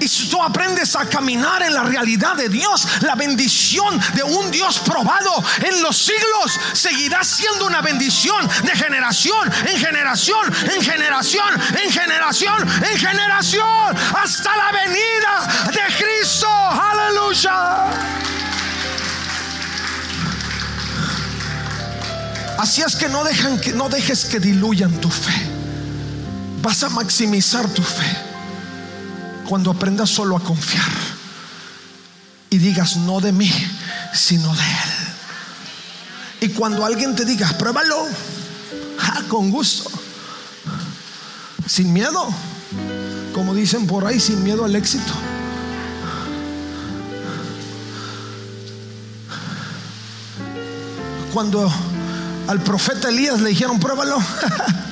Y 0.00 0.08
si 0.08 0.28
tú 0.28 0.42
aprendes 0.42 0.96
a 0.96 1.04
caminar 1.06 1.62
en 1.62 1.74
la 1.74 1.82
realidad 1.82 2.36
de 2.36 2.48
Dios, 2.48 2.86
la 3.02 3.14
bendición 3.14 4.00
de 4.14 4.22
un 4.22 4.50
Dios 4.50 4.78
probado 4.78 5.44
en 5.62 5.82
los 5.82 5.96
siglos 5.96 6.58
seguirá 6.72 7.22
siendo 7.22 7.66
una 7.66 7.82
bendición 7.82 8.48
de 8.64 8.74
generación 8.74 9.00
en 9.66 9.78
generación, 9.78 10.52
en 10.74 10.82
generación, 10.82 11.60
en 11.84 11.92
generación, 11.92 12.68
en 12.90 12.98
generación, 12.98 13.96
hasta 14.22 14.56
la 14.56 14.72
venida 14.72 15.70
de 15.72 16.04
Cristo. 16.04 16.48
Aleluya. 16.48 17.86
Así 22.58 22.82
es 22.82 22.94
que 22.96 23.08
no, 23.08 23.24
que 23.62 23.72
no 23.72 23.88
dejes 23.88 24.26
que 24.26 24.38
diluyan 24.38 24.92
tu 25.00 25.10
fe. 25.10 25.32
Vas 26.62 26.82
a 26.82 26.90
maximizar 26.90 27.66
tu 27.68 27.82
fe 27.82 28.29
cuando 29.50 29.72
aprendas 29.72 30.08
solo 30.08 30.36
a 30.36 30.40
confiar 30.44 30.86
y 32.50 32.58
digas 32.58 32.98
no 32.98 33.20
de 33.20 33.32
mí, 33.32 33.52
sino 34.14 34.54
de 34.54 34.62
Él. 34.62 36.48
Y 36.48 36.48
cuando 36.50 36.84
alguien 36.84 37.16
te 37.16 37.24
diga, 37.24 37.48
pruébalo, 37.58 38.06
con 39.28 39.50
gusto, 39.50 39.90
sin 41.66 41.92
miedo, 41.92 42.28
como 43.34 43.52
dicen 43.52 43.88
por 43.88 44.06
ahí, 44.06 44.20
sin 44.20 44.40
miedo 44.44 44.64
al 44.64 44.76
éxito. 44.76 45.12
Cuando 51.34 51.68
al 52.46 52.60
profeta 52.60 53.08
Elías 53.08 53.40
le 53.40 53.48
dijeron, 53.48 53.80
pruébalo. 53.80 54.22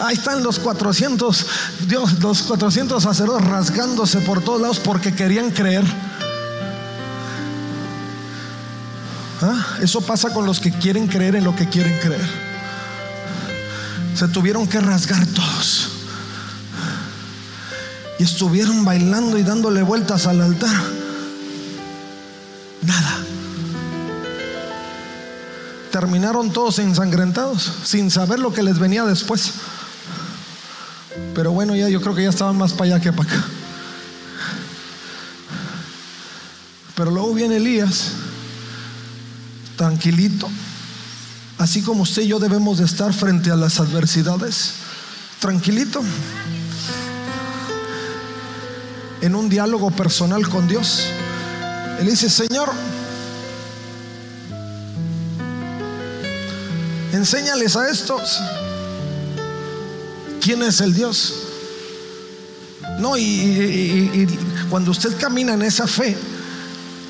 Ahí 0.00 0.14
están 0.14 0.42
los 0.42 0.58
400, 0.58 1.46
Dios, 1.86 2.20
los 2.20 2.42
400 2.42 3.02
sacerdotes 3.02 3.46
rasgándose 3.46 4.20
por 4.20 4.42
todos 4.42 4.60
lados 4.60 4.80
porque 4.80 5.14
querían 5.14 5.50
creer. 5.50 5.84
¿Ah? 9.42 9.76
Eso 9.82 10.00
pasa 10.00 10.32
con 10.32 10.46
los 10.46 10.58
que 10.58 10.72
quieren 10.72 11.06
creer 11.06 11.36
en 11.36 11.44
lo 11.44 11.54
que 11.54 11.68
quieren 11.68 11.98
creer. 11.98 12.26
Se 14.14 14.26
tuvieron 14.28 14.66
que 14.66 14.80
rasgar 14.80 15.24
todos. 15.26 15.90
Y 18.18 18.22
estuvieron 18.22 18.84
bailando 18.84 19.38
y 19.38 19.42
dándole 19.42 19.82
vueltas 19.82 20.26
al 20.26 20.40
altar. 20.40 20.76
Nada. 22.82 23.18
Terminaron 25.90 26.52
todos 26.52 26.78
ensangrentados, 26.78 27.70
sin 27.84 28.10
saber 28.10 28.38
lo 28.38 28.52
que 28.52 28.62
les 28.62 28.78
venía 28.78 29.04
después. 29.04 29.52
Pero 31.34 31.52
bueno, 31.52 31.74
ya 31.74 31.88
yo 31.88 32.00
creo 32.00 32.14
que 32.14 32.22
ya 32.22 32.30
estaban 32.30 32.56
más 32.56 32.72
para 32.72 32.94
allá 32.94 33.00
que 33.00 33.12
para 33.12 33.30
acá. 33.30 33.44
Pero 36.94 37.10
luego 37.10 37.32
viene 37.32 37.56
Elías, 37.56 38.12
tranquilito, 39.76 40.50
así 41.56 41.82
como 41.82 42.02
usted 42.02 42.22
y 42.22 42.28
yo 42.28 42.38
debemos 42.38 42.78
de 42.78 42.84
estar 42.84 43.12
frente 43.14 43.50
a 43.50 43.56
las 43.56 43.80
adversidades, 43.80 44.72
tranquilito, 45.38 46.02
en 49.22 49.34
un 49.34 49.48
diálogo 49.48 49.90
personal 49.90 50.46
con 50.48 50.68
Dios. 50.68 51.06
Él 52.00 52.06
dice, 52.06 52.28
Señor, 52.28 52.70
enséñales 57.12 57.76
a 57.76 57.88
estos 57.88 58.40
quién 60.50 60.62
es 60.64 60.80
el 60.80 60.92
Dios. 60.92 61.34
No, 62.98 63.16
y, 63.16 63.22
y, 63.22 64.38
cuando 64.68 64.90
usted 64.90 65.16
camina 65.16 65.54
en 65.54 65.62
esa 65.62 65.86
fe, 65.86 66.16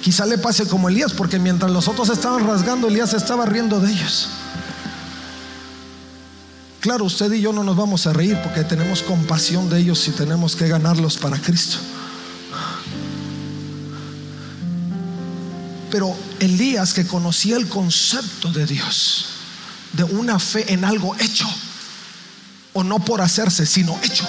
quizá 0.02 0.26
le 0.26 0.36
pase 0.36 0.66
como 0.66 0.90
Elías, 0.90 1.14
porque 1.14 1.38
mientras 1.38 1.70
los 1.70 1.88
otros 1.88 2.10
estaban 2.10 2.46
rasgando, 2.46 2.88
Elías 2.88 3.14
estaba 3.14 3.46
riendo 3.46 3.80
de 3.80 3.92
ellos. 3.92 4.28
Claro, 6.80 7.06
usted 7.06 7.32
y 7.32 7.40
yo 7.40 7.54
no 7.54 7.64
nos 7.64 7.76
vamos 7.76 8.06
a 8.06 8.12
reír 8.12 8.38
porque 8.42 8.62
tenemos 8.62 9.02
compasión 9.02 9.70
de 9.70 9.78
ellos 9.78 10.06
y 10.08 10.10
tenemos 10.10 10.54
que 10.54 10.68
ganarlos 10.68 11.16
para 11.16 11.38
Cristo. 11.38 11.78
Pero 15.90 16.14
Elías 16.40 16.92
que 16.92 17.06
conocía 17.06 17.56
el 17.56 17.68
concepto 17.68 18.52
de 18.52 18.66
Dios, 18.66 19.28
de 19.94 20.04
una 20.04 20.38
fe 20.38 20.74
en 20.74 20.84
algo 20.84 21.16
hecho, 21.16 21.48
o 22.72 22.84
no 22.84 22.98
por 22.98 23.20
hacerse, 23.20 23.66
sino 23.66 23.98
hecho, 24.02 24.26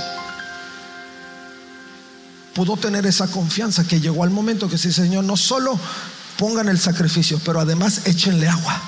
pudo 2.54 2.78
tener 2.78 3.06
esa 3.06 3.28
confianza 3.28 3.84
que 3.84 4.00
llegó 4.00 4.24
al 4.24 4.30
momento 4.30 4.70
que 4.70 4.78
sí, 4.78 4.92
Señor, 4.92 5.24
no 5.24 5.38
solo 5.38 5.80
pongan 6.38 6.70
el 6.70 6.80
sacrificio, 6.80 7.40
pero 7.46 7.60
además 7.60 8.02
échenle 8.06 8.48
agua. 8.48 8.82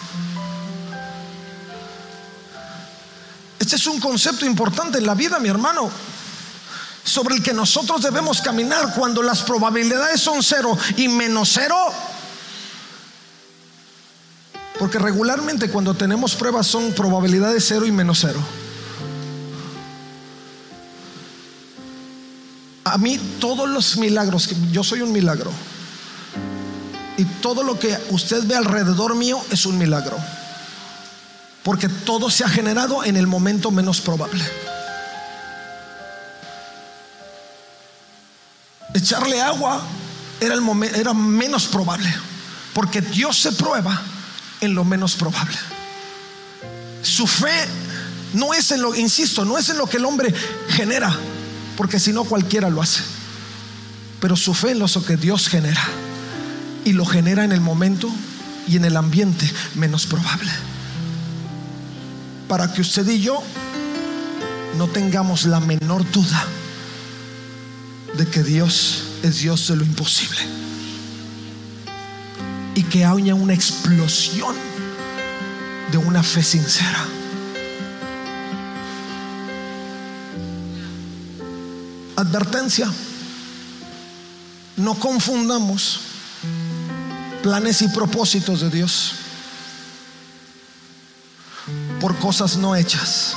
Este 3.59 3.75
es 3.75 3.87
un 3.87 3.99
concepto 3.99 4.45
importante 4.45 4.97
en 4.97 5.05
la 5.05 5.15
vida, 5.15 5.39
mi 5.39 5.49
hermano, 5.49 5.89
sobre 7.03 7.35
el 7.35 7.43
que 7.43 7.53
nosotros 7.53 8.01
debemos 8.01 8.41
caminar 8.41 8.93
cuando 8.93 9.21
las 9.21 9.41
probabilidades 9.41 10.21
son 10.21 10.43
cero 10.43 10.77
y 10.97 11.07
menos 11.07 11.51
cero 11.53 11.75
porque 14.83 14.99
regularmente 14.99 15.69
cuando 15.69 15.93
tenemos 15.93 16.35
pruebas 16.35 16.67
son 16.67 16.91
probabilidades 16.91 17.65
cero 17.65 17.85
y 17.85 17.91
menos 17.91 18.19
cero. 18.21 18.39
A 22.93 22.97
mí 22.99 23.17
todos 23.39 23.67
los 23.67 23.97
milagros, 23.97 24.51
yo 24.71 24.83
soy 24.83 25.01
un 25.01 25.11
milagro. 25.11 25.51
Y 27.17 27.25
todo 27.25 27.63
lo 27.63 27.79
que 27.79 27.97
usted 28.11 28.45
ve 28.45 28.55
alrededor 28.55 29.15
mío 29.15 29.43
es 29.49 29.65
un 29.65 29.79
milagro. 29.79 30.15
Porque 31.63 31.89
todo 31.89 32.29
se 32.29 32.43
ha 32.43 32.49
generado 32.49 33.03
en 33.03 33.17
el 33.17 33.25
momento 33.25 33.71
menos 33.71 33.99
probable. 33.99 34.45
Echarle 38.93 39.41
agua 39.41 39.81
era, 40.39 40.53
el 40.53 40.83
era 40.93 41.15
menos 41.15 41.65
probable. 41.65 42.13
Porque 42.75 43.01
Dios 43.01 43.39
se 43.39 43.53
prueba 43.53 43.99
en 44.61 44.75
lo 44.75 44.85
menos 44.85 45.15
probable. 45.15 45.57
Su 47.01 47.25
fe 47.25 47.65
no 48.33 48.53
es 48.53 48.69
en 48.69 48.83
lo, 48.83 48.93
insisto, 48.93 49.43
no 49.45 49.57
es 49.57 49.67
en 49.69 49.79
lo 49.79 49.87
que 49.87 49.97
el 49.97 50.05
hombre 50.05 50.31
genera, 50.69 51.17
porque 51.77 51.99
si 51.99 52.13
no 52.13 52.23
cualquiera 52.23 52.69
lo 52.69 52.81
hace. 52.81 53.03
Pero 54.19 54.35
su 54.35 54.53
fe 54.53 54.71
en 54.71 54.79
lo 54.79 54.87
que 54.87 55.17
Dios 55.17 55.47
genera. 55.47 55.83
Y 56.85 56.93
lo 56.93 57.05
genera 57.05 57.43
en 57.43 57.51
el 57.51 57.61
momento 57.61 58.09
y 58.67 58.77
en 58.77 58.85
el 58.85 58.97
ambiente 58.97 59.49
menos 59.75 60.05
probable. 60.05 60.51
Para 62.47 62.71
que 62.71 62.81
usted 62.81 63.07
y 63.09 63.21
yo 63.21 63.41
no 64.77 64.87
tengamos 64.87 65.45
la 65.45 65.59
menor 65.59 66.09
duda 66.11 66.45
de 68.17 68.27
que 68.27 68.43
Dios 68.43 69.03
es 69.23 69.39
Dios 69.39 69.67
de 69.67 69.75
lo 69.75 69.83
imposible 69.83 70.39
y 72.75 72.83
que 72.83 73.05
haya 73.05 73.35
una 73.35 73.53
explosión 73.53 74.55
de 75.91 75.97
una 75.97 76.23
fe 76.23 76.43
sincera. 76.43 77.05
Advertencia, 82.23 82.91
no 84.77 84.95
confundamos 84.95 85.99
planes 87.41 87.81
y 87.81 87.87
propósitos 87.89 88.61
de 88.61 88.69
Dios 88.69 89.15
por 91.99 92.17
cosas 92.17 92.57
no 92.57 92.75
hechas. 92.75 93.35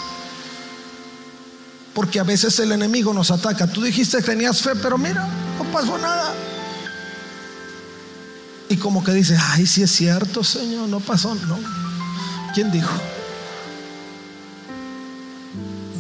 Porque 1.95 2.21
a 2.21 2.25
veces 2.25 2.59
el 2.59 2.73
enemigo 2.73 3.15
nos 3.15 3.31
ataca. 3.31 3.67
Tú 3.67 3.83
dijiste 3.83 4.19
que 4.19 4.25
tenías 4.25 4.61
fe, 4.61 4.73
pero 4.75 4.99
mira, 4.99 5.27
no 5.57 5.65
pasó 5.73 5.97
nada. 5.99 6.35
Y 8.69 8.77
como 8.77 9.05
que 9.05 9.13
dice, 9.13 9.39
ay, 9.41 9.67
si 9.67 9.83
es 9.83 9.93
cierto, 9.93 10.43
Señor, 10.43 10.89
no 10.89 11.01
pasó. 11.01 11.35
No. 11.35 11.59
¿Quién 12.55 12.71
dijo? 12.73 12.91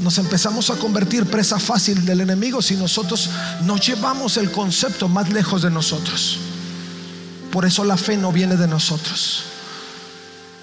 Nos 0.06 0.18
empezamos 0.18 0.70
a 0.70 0.76
convertir 0.76 1.26
presa 1.26 1.58
fácil 1.58 2.06
del 2.06 2.20
enemigo 2.20 2.62
si 2.62 2.76
nosotros 2.76 3.28
no 3.64 3.76
llevamos 3.76 4.36
el 4.36 4.52
concepto 4.52 5.08
más 5.08 5.30
lejos 5.30 5.62
de 5.62 5.70
nosotros. 5.72 6.38
Por 7.50 7.64
eso 7.64 7.82
la 7.82 7.96
fe 7.96 8.16
no 8.16 8.30
viene 8.30 8.56
de 8.56 8.68
nosotros. 8.68 9.42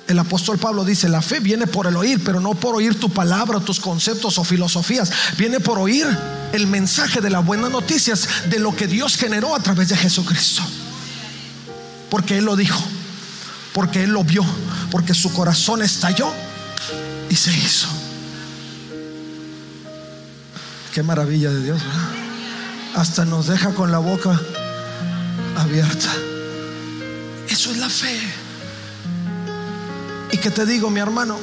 El 0.07 0.17
apóstol 0.17 0.59
Pablo 0.59 0.85
dice, 0.85 1.09
la 1.09 1.21
fe 1.21 1.41
viene 1.41 1.67
por 1.67 1.87
el 1.87 1.97
oír, 1.97 2.23
pero 2.23 2.39
no 2.39 2.53
por 2.53 2.75
oír 2.75 2.97
tu 2.97 3.09
palabra, 3.09 3.59
tus 3.59 3.81
conceptos 3.81 4.37
o 4.37 4.45
filosofías. 4.45 5.11
Viene 5.37 5.59
por 5.59 5.77
oír 5.77 6.07
el 6.53 6.65
mensaje 6.65 7.19
de 7.19 7.29
las 7.29 7.45
buenas 7.45 7.69
noticias 7.69 8.49
de 8.49 8.59
lo 8.59 8.73
que 8.73 8.87
Dios 8.87 9.17
generó 9.17 9.57
a 9.57 9.59
través 9.59 9.89
de 9.89 9.97
Jesucristo. 9.97 10.61
Porque 12.09 12.37
Él 12.37 12.45
lo 12.45 12.55
dijo, 12.55 12.81
porque 13.73 14.05
Él 14.05 14.11
lo 14.11 14.23
vio, 14.23 14.45
porque 14.89 15.13
su 15.13 15.33
corazón 15.33 15.81
estalló 15.81 16.31
y 17.29 17.35
se 17.35 17.51
hizo. 17.51 18.02
Qué 20.93 21.01
maravilla 21.01 21.49
de 21.49 21.63
Dios, 21.63 21.81
Hasta 22.93 23.25
nos 23.25 23.47
deja 23.47 23.73
con 23.73 23.91
la 23.91 23.97
boca 23.97 24.39
abierta. 25.57 26.13
Eso 27.49 27.71
es 27.71 27.77
la 27.77 27.89
fe. 27.89 28.15
Y 30.31 30.37
que 30.37 30.51
te 30.51 30.67
digo, 30.67 30.91
mi 30.91 30.99
hermano, 30.99 31.39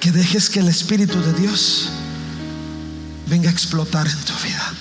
que 0.00 0.12
dejes 0.12 0.50
que 0.50 0.60
el 0.60 0.68
Espíritu 0.68 1.18
de 1.22 1.32
Dios 1.32 1.88
venga 3.26 3.48
a 3.48 3.52
explotar 3.52 4.06
en 4.06 4.18
tu 4.18 4.34
vida. 4.44 4.72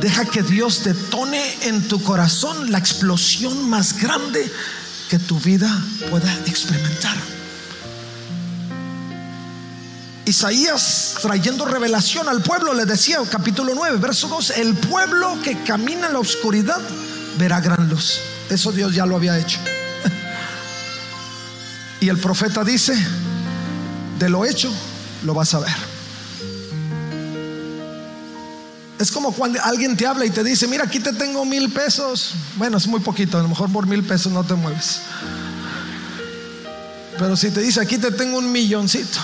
Deja 0.00 0.24
que 0.24 0.42
Dios 0.42 0.82
detone 0.82 1.44
en 1.62 1.86
tu 1.86 2.02
corazón 2.02 2.72
la 2.72 2.78
explosión 2.78 3.70
más 3.70 4.00
grande 4.00 4.50
que 5.08 5.20
tu 5.20 5.38
vida 5.38 5.70
pueda 6.10 6.32
experimentar. 6.46 7.37
Isaías 10.28 11.16
trayendo 11.22 11.64
revelación 11.64 12.28
al 12.28 12.42
pueblo 12.42 12.74
le 12.74 12.84
decía, 12.84 13.18
capítulo 13.30 13.72
9, 13.74 13.96
verso 13.96 14.28
2, 14.28 14.58
el 14.58 14.74
pueblo 14.74 15.40
que 15.42 15.62
camina 15.62 16.08
en 16.08 16.12
la 16.12 16.18
oscuridad 16.18 16.80
verá 17.38 17.60
gran 17.60 17.88
luz. 17.88 18.20
Eso 18.50 18.70
Dios 18.70 18.94
ya 18.94 19.06
lo 19.06 19.16
había 19.16 19.38
hecho. 19.38 19.58
y 22.00 22.10
el 22.10 22.18
profeta 22.18 22.62
dice, 22.62 22.94
de 24.18 24.28
lo 24.28 24.44
hecho 24.44 24.70
lo 25.24 25.32
vas 25.32 25.54
a 25.54 25.60
ver. 25.60 25.72
Es 28.98 29.10
como 29.10 29.32
cuando 29.32 29.64
alguien 29.64 29.96
te 29.96 30.06
habla 30.06 30.26
y 30.26 30.30
te 30.30 30.44
dice, 30.44 30.66
mira, 30.66 30.84
aquí 30.84 31.00
te 31.00 31.14
tengo 31.14 31.46
mil 31.46 31.72
pesos. 31.72 32.34
Bueno, 32.56 32.76
es 32.76 32.86
muy 32.86 33.00
poquito, 33.00 33.38
a 33.38 33.42
lo 33.42 33.48
mejor 33.48 33.72
por 33.72 33.86
mil 33.86 34.04
pesos 34.04 34.30
no 34.30 34.44
te 34.44 34.52
mueves. 34.52 35.00
Pero 37.18 37.34
si 37.34 37.50
te 37.50 37.62
dice, 37.62 37.80
aquí 37.80 37.96
te 37.96 38.10
tengo 38.10 38.36
un 38.36 38.52
milloncito. 38.52 39.20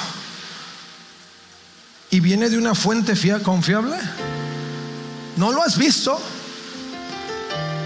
Y 2.15 2.21
viene 2.21 2.49
de 2.49 2.57
una 2.57 2.77
fuente 2.77 3.13
confiable. 3.43 3.97
¿No 5.37 5.51
lo 5.51 5.65
has 5.65 5.77
visto? 5.77 6.17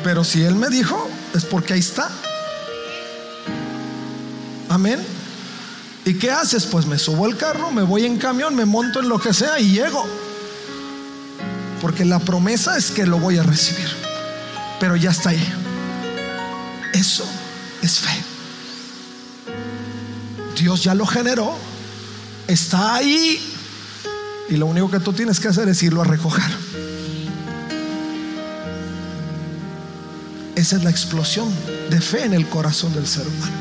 Pero 0.04 0.22
si 0.22 0.42
Él 0.42 0.54
me 0.54 0.68
dijo, 0.68 1.08
es 1.34 1.46
porque 1.46 1.72
ahí 1.72 1.80
está. 1.80 2.10
Amén. 4.68 5.02
¿Y 6.04 6.12
qué 6.12 6.30
haces? 6.30 6.66
Pues 6.66 6.84
me 6.84 6.98
subo 6.98 7.24
al 7.24 7.38
carro, 7.38 7.70
me 7.70 7.82
voy 7.82 8.04
en 8.04 8.18
camión, 8.18 8.54
me 8.54 8.66
monto 8.66 9.00
en 9.00 9.08
lo 9.08 9.18
que 9.18 9.32
sea 9.32 9.58
y 9.60 9.70
llego. 9.70 10.06
Porque 11.80 12.04
la 12.04 12.18
promesa 12.18 12.76
es 12.76 12.90
que 12.90 13.06
lo 13.06 13.18
voy 13.18 13.38
a 13.38 13.42
recibir. 13.42 13.88
Pero 14.78 14.94
ya 14.94 15.12
está 15.12 15.30
ahí. 15.30 15.54
Eso 16.92 17.24
es 17.80 17.98
fe. 17.98 18.22
Dios 20.54 20.84
ya 20.84 20.94
lo 20.94 21.06
generó. 21.06 21.56
Está 22.46 22.96
ahí. 22.96 23.54
Y 24.48 24.56
lo 24.56 24.66
único 24.66 24.90
que 24.90 25.00
tú 25.00 25.12
tienes 25.12 25.40
que 25.40 25.48
hacer 25.48 25.68
es 25.68 25.82
irlo 25.82 26.00
a 26.00 26.04
recoger. 26.04 26.50
Esa 30.54 30.76
es 30.76 30.82
la 30.82 30.90
explosión 30.90 31.48
de 31.90 32.00
fe 32.00 32.24
en 32.24 32.34
el 32.34 32.48
corazón 32.48 32.92
del 32.94 33.06
ser 33.06 33.26
humano. 33.26 33.52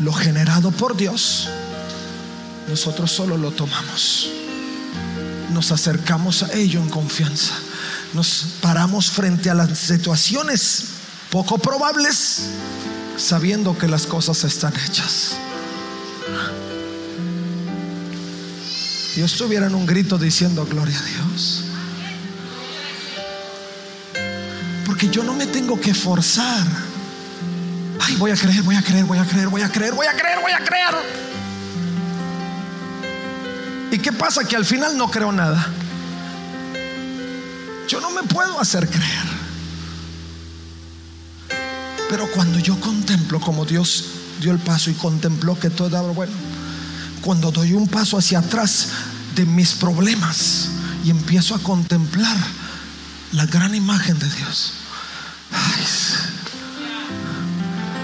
Lo 0.00 0.12
generado 0.12 0.70
por 0.70 0.96
Dios, 0.96 1.48
nosotros 2.68 3.10
solo 3.10 3.36
lo 3.36 3.50
tomamos. 3.50 4.30
Nos 5.52 5.72
acercamos 5.72 6.42
a 6.42 6.52
ello 6.52 6.80
en 6.80 6.90
confianza. 6.90 7.54
Nos 8.14 8.58
paramos 8.60 9.10
frente 9.10 9.50
a 9.50 9.54
las 9.54 9.76
situaciones 9.76 10.84
poco 11.30 11.58
probables, 11.58 12.42
sabiendo 13.16 13.76
que 13.76 13.88
las 13.88 14.06
cosas 14.06 14.44
están 14.44 14.74
hechas. 14.76 15.36
Yo 19.18 19.24
estuviera 19.24 19.66
en 19.66 19.74
un 19.74 19.84
grito 19.84 20.16
diciendo 20.16 20.64
gloria 20.64 20.96
a 20.96 21.02
Dios. 21.02 21.64
Porque 24.86 25.08
yo 25.08 25.24
no 25.24 25.34
me 25.34 25.48
tengo 25.48 25.80
que 25.80 25.92
forzar. 25.92 26.64
Ay, 27.98 28.14
voy 28.14 28.30
a 28.30 28.36
creer, 28.36 28.62
voy 28.62 28.76
a 28.76 28.82
creer, 28.82 29.04
voy 29.06 29.18
a 29.18 29.24
creer, 29.24 29.48
voy 29.48 29.62
a 29.62 29.72
creer, 29.72 29.92
voy 29.92 30.06
a 30.06 30.12
creer, 30.12 30.38
voy 30.40 30.52
a 30.52 30.58
creer. 30.64 30.94
¿Y 33.90 33.98
qué 33.98 34.12
pasa? 34.12 34.44
Que 34.44 34.54
al 34.54 34.64
final 34.64 34.96
no 34.96 35.10
creo 35.10 35.32
nada. 35.32 35.66
Yo 37.88 38.00
no 38.00 38.10
me 38.10 38.22
puedo 38.22 38.60
hacer 38.60 38.88
creer. 38.88 39.26
Pero 42.08 42.30
cuando 42.30 42.60
yo 42.60 42.78
contemplo 42.78 43.40
como 43.40 43.64
Dios 43.64 44.04
dio 44.40 44.52
el 44.52 44.60
paso 44.60 44.90
y 44.90 44.94
contempló 44.94 45.58
que 45.58 45.70
todo 45.70 45.88
era 45.88 46.02
bueno, 46.02 46.34
cuando 47.20 47.50
doy 47.50 47.72
un 47.72 47.88
paso 47.88 48.16
hacia 48.16 48.38
atrás 48.38 49.07
de 49.38 49.46
mis 49.46 49.74
problemas 49.74 50.68
y 51.04 51.10
empiezo 51.10 51.54
a 51.54 51.60
contemplar 51.60 52.36
la 53.30 53.46
gran 53.46 53.72
imagen 53.72 54.18
de 54.18 54.28
Dios. 54.28 54.72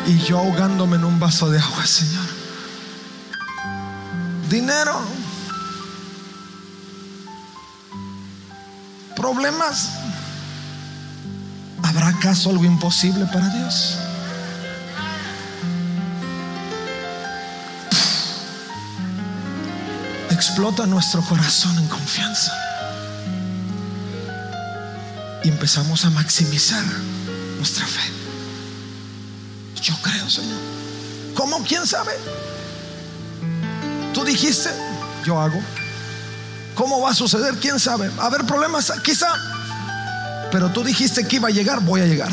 y 0.06 0.18
yo 0.18 0.38
ahogándome 0.38 0.96
en 0.96 1.04
un 1.04 1.18
vaso 1.18 1.50
de 1.50 1.58
agua, 1.58 1.84
Señor. 1.86 2.26
Dinero. 4.48 5.00
Problemas. 9.16 9.90
¿Habrá 11.82 12.08
acaso 12.08 12.50
algo 12.50 12.64
imposible 12.64 13.26
para 13.26 13.48
Dios? 13.48 14.03
Explota 20.54 20.86
nuestro 20.86 21.20
corazón 21.22 21.76
en 21.78 21.88
confianza. 21.88 22.52
Y 25.42 25.48
empezamos 25.48 26.04
a 26.04 26.10
maximizar 26.10 26.84
nuestra 27.56 27.84
fe. 27.84 28.08
Yo 29.82 29.94
creo, 30.00 30.30
Señor. 30.30 30.60
¿Cómo? 31.34 31.64
¿Quién 31.64 31.84
sabe? 31.84 32.12
Tú 34.12 34.22
dijiste, 34.24 34.70
yo 35.26 35.40
hago. 35.40 35.60
¿Cómo 36.76 37.00
va 37.00 37.10
a 37.10 37.14
suceder? 37.14 37.54
¿Quién 37.56 37.80
sabe? 37.80 38.08
A 38.20 38.26
haber 38.26 38.46
problemas, 38.46 38.92
quizá. 39.02 39.34
Pero 40.52 40.70
tú 40.70 40.84
dijiste 40.84 41.26
que 41.26 41.34
iba 41.34 41.48
a 41.48 41.50
llegar, 41.50 41.80
voy 41.80 42.00
a 42.00 42.06
llegar. 42.06 42.30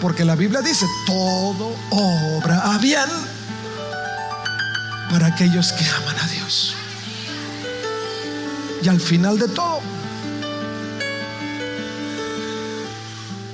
Porque 0.00 0.24
la 0.24 0.34
Biblia 0.34 0.62
dice, 0.62 0.84
todo 1.06 1.76
obra 1.90 2.74
a 2.74 2.78
bien 2.78 3.08
para 5.10 5.26
aquellos 5.26 5.72
que 5.72 5.84
aman 5.88 6.16
a 6.18 6.26
Dios. 6.28 6.74
Y 8.82 8.88
al 8.88 9.00
final 9.00 9.38
de 9.38 9.48
todo, 9.48 9.80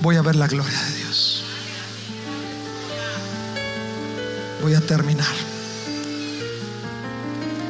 voy 0.01 0.17
a 0.17 0.23
ver 0.23 0.37
la 0.37 0.47
gloria 0.49 0.79
de 0.79 0.97
Dios. 0.97 1.45
Voy 4.63 4.75
a 4.75 4.81
terminar. 4.81 5.27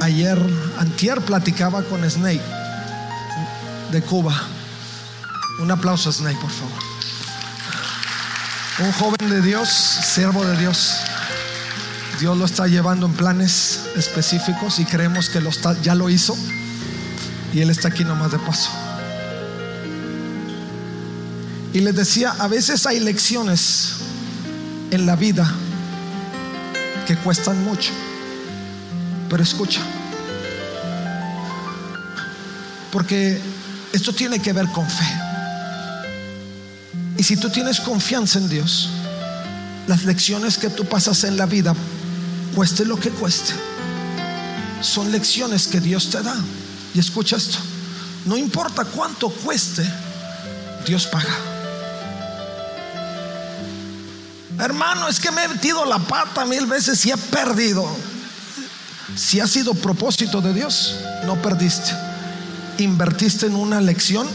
Ayer, 0.00 0.38
antier 0.78 1.20
platicaba 1.20 1.82
con 1.82 2.08
Snake 2.08 2.42
de 3.92 4.02
Cuba. 4.02 4.34
Un 5.60 5.70
aplauso 5.70 6.08
a 6.08 6.12
Snake, 6.12 6.38
por 6.40 6.50
favor. 6.50 6.78
Un 8.78 8.92
joven 8.92 9.28
de 9.28 9.42
Dios, 9.42 9.68
siervo 9.68 10.44
de 10.46 10.56
Dios. 10.56 11.09
Dios 12.20 12.36
lo 12.36 12.44
está 12.44 12.66
llevando 12.66 13.06
en 13.06 13.14
planes 13.14 13.80
específicos 13.96 14.78
y 14.78 14.84
creemos 14.84 15.30
que 15.30 15.40
ya 15.82 15.94
lo 15.94 16.10
hizo. 16.10 16.36
Y 17.54 17.60
Él 17.60 17.70
está 17.70 17.88
aquí 17.88 18.04
nomás 18.04 18.30
de 18.30 18.38
paso. 18.38 18.70
Y 21.72 21.80
les 21.80 21.96
decía, 21.96 22.34
a 22.38 22.46
veces 22.46 22.84
hay 22.84 23.00
lecciones 23.00 23.94
en 24.90 25.06
la 25.06 25.16
vida 25.16 25.50
que 27.06 27.16
cuestan 27.16 27.64
mucho. 27.64 27.90
Pero 29.30 29.42
escucha, 29.42 29.80
porque 32.92 33.40
esto 33.94 34.12
tiene 34.12 34.42
que 34.42 34.52
ver 34.52 34.66
con 34.72 34.86
fe. 34.86 35.06
Y 37.16 37.22
si 37.22 37.36
tú 37.36 37.48
tienes 37.48 37.80
confianza 37.80 38.38
en 38.38 38.50
Dios, 38.50 38.90
las 39.86 40.04
lecciones 40.04 40.58
que 40.58 40.68
tú 40.68 40.84
pasas 40.84 41.24
en 41.24 41.38
la 41.38 41.46
vida, 41.46 41.74
cueste 42.54 42.84
lo 42.84 42.98
que 42.98 43.10
cueste, 43.10 43.52
son 44.80 45.10
lecciones 45.10 45.66
que 45.66 45.80
Dios 45.80 46.10
te 46.10 46.22
da. 46.22 46.36
Y 46.94 46.98
escucha 46.98 47.36
esto, 47.36 47.58
no 48.26 48.36
importa 48.36 48.84
cuánto 48.84 49.30
cueste, 49.30 49.88
Dios 50.86 51.06
paga. 51.06 51.36
Hermano, 54.58 55.08
es 55.08 55.20
que 55.20 55.30
me 55.30 55.44
he 55.44 55.48
metido 55.48 55.84
la 55.86 55.98
pata 55.98 56.44
mil 56.44 56.66
veces 56.66 57.04
y 57.06 57.10
he 57.10 57.16
perdido. 57.16 57.88
Si 59.16 59.40
ha 59.40 59.46
sido 59.46 59.74
propósito 59.74 60.40
de 60.40 60.52
Dios, 60.52 60.96
no 61.24 61.40
perdiste. 61.40 61.92
Invertiste 62.78 63.46
en 63.46 63.54
una 63.54 63.80
lección 63.80 64.28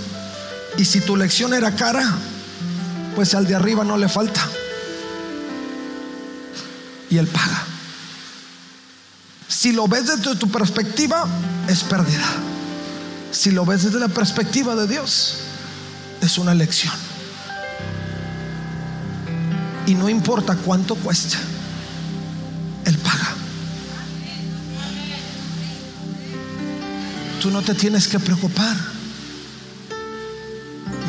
y 0.78 0.86
si 0.86 1.00
tu 1.02 1.16
lección 1.16 1.54
era 1.54 1.76
cara, 1.76 2.04
pues 3.16 3.36
al 3.36 3.46
de 3.46 3.56
arriba 3.56 3.84
no 3.84 3.98
le 3.98 4.10
falta. 4.10 4.42
Y 7.10 7.18
Él 7.18 7.28
paga. 7.28 7.75
Si 9.66 9.72
lo 9.72 9.88
ves 9.88 10.06
desde 10.06 10.36
tu 10.36 10.48
perspectiva, 10.48 11.26
es 11.68 11.82
pérdida. 11.82 12.28
Si 13.32 13.50
lo 13.50 13.66
ves 13.66 13.82
desde 13.82 14.00
la 14.00 14.10
perspectiva 14.10 14.76
de 14.76 14.86
Dios, 14.86 15.38
es 16.22 16.38
una 16.38 16.54
lección. 16.54 16.94
Y 19.88 19.96
no 19.96 20.08
importa 20.08 20.56
cuánto 20.56 20.94
cueste, 20.94 21.38
Él 22.86 22.96
paga. 23.00 23.34
Tú 27.42 27.50
no 27.50 27.64
te 27.64 27.74
tienes 27.74 28.08
que 28.08 28.20
preocupar. 28.20 28.78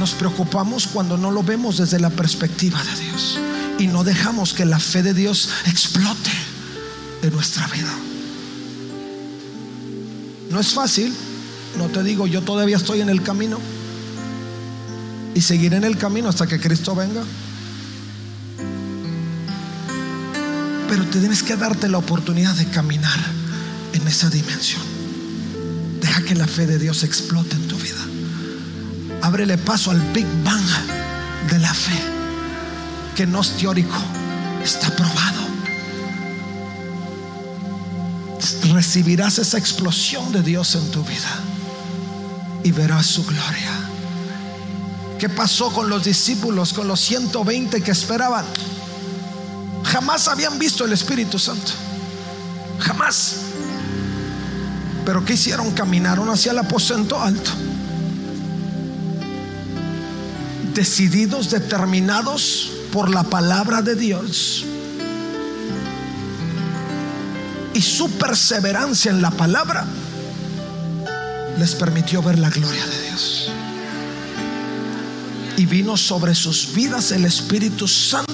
Nos 0.00 0.12
preocupamos 0.12 0.86
cuando 0.86 1.18
no 1.18 1.30
lo 1.30 1.42
vemos 1.42 1.76
desde 1.76 2.00
la 2.00 2.08
perspectiva 2.08 2.82
de 2.82 3.02
Dios 3.02 3.38
y 3.78 3.88
no 3.88 4.02
dejamos 4.02 4.54
que 4.54 4.64
la 4.64 4.78
fe 4.78 5.02
de 5.02 5.12
Dios 5.12 5.50
explote 5.66 6.30
en 7.20 7.34
nuestra 7.34 7.66
vida. 7.66 8.05
No 10.56 10.62
es 10.62 10.72
fácil, 10.72 11.12
no 11.76 11.88
te 11.88 12.02
digo, 12.02 12.26
yo 12.26 12.40
todavía 12.40 12.78
estoy 12.78 13.02
en 13.02 13.10
el 13.10 13.22
camino 13.22 13.58
y 15.34 15.42
seguiré 15.42 15.76
en 15.76 15.84
el 15.84 15.98
camino 15.98 16.30
hasta 16.30 16.46
que 16.46 16.58
Cristo 16.58 16.94
venga. 16.94 17.22
Pero 20.88 21.04
te 21.04 21.20
tienes 21.20 21.42
que 21.42 21.56
darte 21.56 21.90
la 21.90 21.98
oportunidad 21.98 22.54
de 22.54 22.64
caminar 22.70 23.20
en 23.92 24.08
esa 24.08 24.30
dimensión. 24.30 24.80
Deja 26.00 26.22
que 26.22 26.34
la 26.34 26.46
fe 26.46 26.66
de 26.66 26.78
Dios 26.78 27.02
explote 27.02 27.54
en 27.54 27.68
tu 27.68 27.76
vida. 27.76 28.00
Ábrele 29.20 29.58
paso 29.58 29.90
al 29.90 30.00
Big 30.14 30.26
Bang 30.42 31.50
de 31.50 31.58
la 31.58 31.74
fe, 31.74 32.00
que 33.14 33.26
no 33.26 33.42
es 33.42 33.58
teórico, 33.58 33.98
está 34.64 34.88
probado. 34.96 35.45
Recibirás 38.76 39.38
esa 39.38 39.56
explosión 39.56 40.32
de 40.32 40.42
Dios 40.42 40.74
en 40.74 40.90
tu 40.90 41.02
vida 41.02 41.40
y 42.62 42.72
verás 42.72 43.06
su 43.06 43.24
gloria 43.24 43.72
¿Qué 45.18 45.30
pasó 45.30 45.72
con 45.72 45.88
los 45.88 46.04
discípulos, 46.04 46.74
con 46.74 46.86
los 46.86 47.00
120 47.00 47.80
que 47.80 47.90
esperaban? 47.90 48.44
Jamás 49.82 50.28
habían 50.28 50.58
visto 50.58 50.84
el 50.84 50.92
Espíritu 50.92 51.38
Santo. 51.38 51.72
Jamás. 52.78 53.36
Pero 55.06 55.24
¿qué 55.24 55.32
hicieron? 55.32 55.70
Caminaron 55.70 56.28
hacia 56.28 56.52
el 56.52 56.58
aposento 56.58 57.18
alto. 57.18 57.52
Decididos, 60.74 61.48
determinados 61.48 62.72
por 62.92 63.08
la 63.08 63.22
palabra 63.22 63.80
de 63.80 63.94
Dios. 63.94 64.66
Y 67.76 67.82
su 67.82 68.10
perseverancia 68.12 69.10
en 69.10 69.20
la 69.20 69.30
palabra 69.30 69.84
les 71.58 71.74
permitió 71.74 72.22
ver 72.22 72.38
la 72.38 72.48
gloria 72.48 72.86
de 72.86 73.02
Dios. 73.02 73.50
Y 75.58 75.66
vino 75.66 75.98
sobre 75.98 76.34
sus 76.34 76.72
vidas 76.72 77.12
el 77.12 77.26
Espíritu 77.26 77.86
Santo 77.86 78.25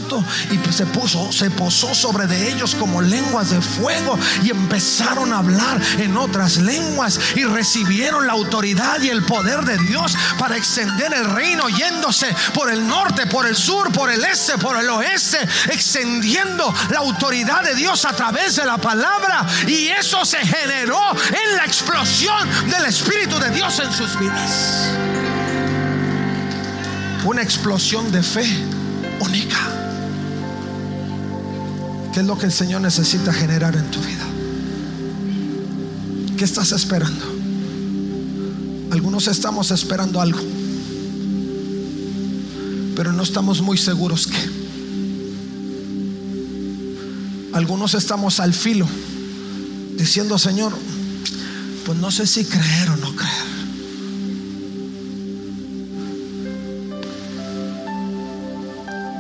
y 0.51 0.73
se 0.73 0.87
puso, 0.87 1.31
se 1.33 1.51
posó 1.51 1.95
sobre 1.95 2.27
de 2.27 2.51
ellos 2.51 2.75
como 2.75 3.01
lenguas 3.01 3.51
de 3.51 3.61
fuego 3.61 4.19
y 4.43 4.51
empezaron 4.51 5.33
a 5.33 5.39
hablar 5.39 5.81
en 5.99 6.17
otras 6.17 6.59
lenguas 6.59 7.19
y 7.37 7.45
recibieron 7.45 8.27
la 8.27 8.33
autoridad 8.33 9.01
y 9.01 9.09
el 9.09 9.23
poder 9.25 9.65
de 9.65 9.79
Dios 9.79 10.15
para 10.39 10.57
extender 10.57 11.13
el 11.13 11.31
reino 11.31 11.69
yéndose 11.69 12.35
por 12.55 12.71
el 12.71 12.87
norte, 12.87 13.27
por 13.27 13.47
el 13.47 13.57
sur, 13.57 13.93
por 13.93 14.11
el 14.11 14.25
este, 14.25 14.59
por 14.59 14.79
el 14.79 14.89
oeste, 14.91 15.39
extendiendo 15.71 16.73
la 16.91 16.99
autoridad 16.99 17.63
de 17.63 17.75
Dios 17.75 18.05
a 18.05 18.15
través 18.15 18.57
de 18.57 18.65
la 18.65 18.79
palabra 18.79 19.47
y 19.67 19.89
eso 19.89 20.25
se 20.25 20.39
generó 20.39 21.01
en 21.13 21.57
la 21.57 21.65
explosión 21.65 22.49
del 22.71 22.87
Espíritu 22.87 23.39
de 23.39 23.51
Dios 23.51 23.79
en 23.79 23.93
sus 23.93 24.19
vidas 24.19 24.93
una 27.25 27.43
explosión 27.43 28.11
de 28.11 28.23
fe 28.23 28.45
única. 29.21 29.72
¿Qué 32.13 32.21
es 32.21 32.27
lo 32.27 32.37
que 32.37 32.45
el 32.45 32.53
Señor 32.53 32.83
necesita 32.83 33.33
generar 33.33 33.75
en 33.75 33.91
tu 33.91 33.99
vida? 34.01 34.27
¿Qué 36.37 36.45
estás 36.45 36.73
esperando? 36.73 37.25
Algunos 38.91 39.29
estamos 39.29 39.71
esperando 39.71 40.21
algo, 40.21 40.41
pero 42.95 43.13
no 43.15 43.23
estamos 43.23 43.63
muy 43.63 43.79
seguros 43.79 44.27
que. 44.27 44.63
Algunos 47.55 47.95
estamos 47.95 48.41
al 48.41 48.53
filo, 48.53 48.87
diciendo, 49.97 50.39
Señor, 50.39 50.75
pues 51.87 51.99
no 51.99 52.11
sé 52.11 52.27
si 52.27 52.45
creer 52.45 52.91
o 52.91 52.97
no 52.97 53.17
creer. 53.17 53.53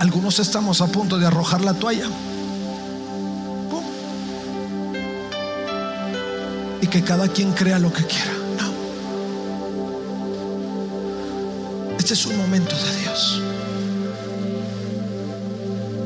Algunos 0.00 0.38
estamos 0.40 0.82
a 0.82 0.88
punto 0.88 1.18
de 1.18 1.26
arrojar 1.26 1.62
la 1.62 1.72
toalla. 1.72 2.08
Y 6.82 6.86
que 6.88 7.02
cada 7.02 7.28
quien 7.28 7.52
crea 7.52 7.78
lo 7.78 7.90
que 7.90 8.04
quiera. 8.04 8.32
No. 8.58 8.72
Este 11.96 12.12
es 12.12 12.26
un 12.26 12.36
momento 12.36 12.76
de 12.76 12.96
Dios. 12.98 13.40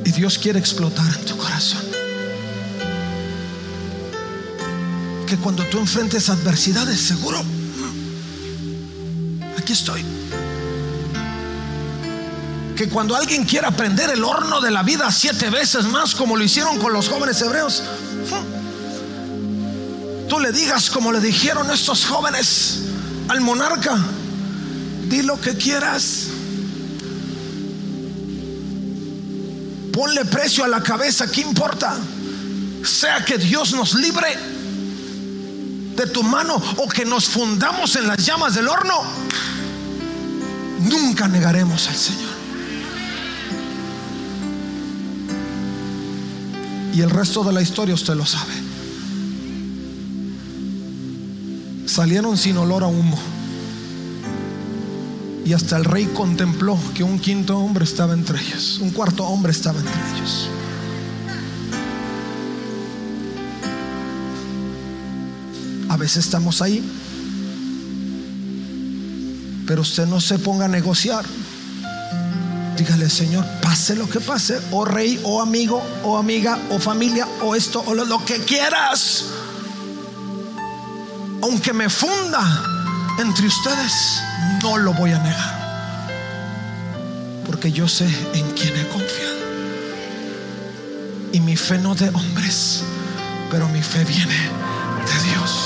Y 0.05 0.13
Dios 0.13 0.39
quiere 0.39 0.61
explotar 0.61 1.07
en 1.19 1.25
tu 1.25 1.37
corazón. 1.37 1.83
Que 5.27 5.37
cuando 5.39 5.65
tú 5.65 5.79
enfrentes 5.79 6.29
adversidades, 6.29 7.01
seguro, 7.01 7.43
aquí 9.59 9.73
estoy 9.73 10.05
que 12.77 12.89
cuando 12.91 13.17
alguien 13.17 13.45
quiera 13.45 13.71
prender 13.71 14.11
el 14.11 14.23
horno 14.23 14.61
de 14.61 14.71
la 14.71 14.83
vida 14.83 15.11
siete 15.11 15.49
veces 15.51 15.87
más, 15.87 16.15
como 16.15 16.37
lo 16.37 16.45
hicieron 16.45 16.79
con 16.79 16.93
los 16.93 17.09
jóvenes 17.09 17.41
hebreos, 17.41 17.83
le 20.41 20.53
digas 20.53 20.91
como 20.91 21.13
le 21.13 21.21
dijeron 21.21 21.71
estos 21.71 22.05
jóvenes 22.05 22.81
al 23.29 23.41
monarca, 23.41 23.97
di 25.09 25.23
lo 25.23 25.41
que 25.41 25.57
quieras. 25.57 26.29
Ponle 29.93 30.25
precio 30.27 30.65
a 30.65 30.69
la 30.69 30.83
cabeza, 30.83 31.31
¿qué 31.31 31.41
importa? 31.41 31.97
Sea 32.85 33.25
que 33.25 33.39
Dios 33.39 33.73
nos 33.73 33.95
libre 33.95 34.29
de 35.97 36.07
tu 36.07 36.23
mano 36.23 36.63
o 36.77 36.89
que 36.89 37.05
nos 37.05 37.27
fundamos 37.27 37.97
en 37.97 38.07
las 38.07 38.19
llamas 38.19 38.55
del 38.55 38.69
horno, 38.69 39.03
nunca 40.81 41.27
negaremos 41.29 41.89
al 41.89 41.97
Señor. 41.97 42.37
Y 46.93 47.01
el 47.01 47.11
resto 47.11 47.43
de 47.45 47.53
la 47.53 47.63
historia 47.63 47.95
usted 47.95 48.15
lo 48.15 48.25
sabe. 48.25 48.66
Salieron 51.97 52.37
sin 52.37 52.59
olor 52.59 52.85
a 52.85 52.89
humo. 52.89 53.19
Y 55.47 55.55
hasta 55.55 55.79
el 55.79 55.87
rey 55.87 56.05
contempló 56.05 56.79
que 56.95 57.03
un 57.03 57.19
quinto 57.19 57.57
hombre 57.57 57.85
estaba 57.85 58.13
entre 58.13 58.39
ellos. 58.39 58.81
Un 58.83 58.91
cuarto 58.91 59.25
hombre 59.25 59.51
estaba 59.51 59.81
entre 59.81 59.95
ellos. 60.15 60.51
A 65.89 65.97
veces 65.97 66.27
estamos 66.27 66.61
ahí. 66.61 66.85
Pero 69.67 69.81
usted 69.81 70.07
no 70.07 70.21
se 70.21 70.39
ponga 70.39 70.67
a 70.67 70.69
negociar. 70.69 71.25
Dígale, 72.77 73.09
Señor, 73.09 73.47
pase 73.63 73.97
lo 73.97 74.07
que 74.07 74.21
pase, 74.21 74.61
o 74.71 74.85
rey, 74.85 75.19
o 75.23 75.41
amigo, 75.41 75.83
o 76.05 76.19
amiga, 76.19 76.59
o 76.69 76.79
familia, 76.79 77.27
o 77.43 77.55
esto, 77.55 77.83
o 77.87 77.95
lo, 77.95 78.23
que 78.23 78.41
quieras. 78.41 79.25
Aunque 81.43 81.73
me 81.73 81.89
funda 81.89 82.43
entre 83.19 83.47
ustedes, 83.47 84.23
no 84.63 84.79
lo 84.79 84.93
voy 84.95 85.13
a 85.13 85.19
negar. 85.19 85.67
Porque 87.47 87.71
yo 87.73 87.89
sé 87.89 88.07
en 88.35 88.51
quién 88.53 88.77
he 88.77 88.87
confiado. 88.89 89.37
Y 91.33 91.41
mi 91.41 91.57
fe 91.57 91.79
no 91.79 91.95
de 91.95 92.09
hombres, 92.09 92.83
pero 93.51 93.69
mi 93.69 93.83
fe 93.83 94.05
viene 94.05 94.35
de 94.35 95.31
Dios. 95.31 95.66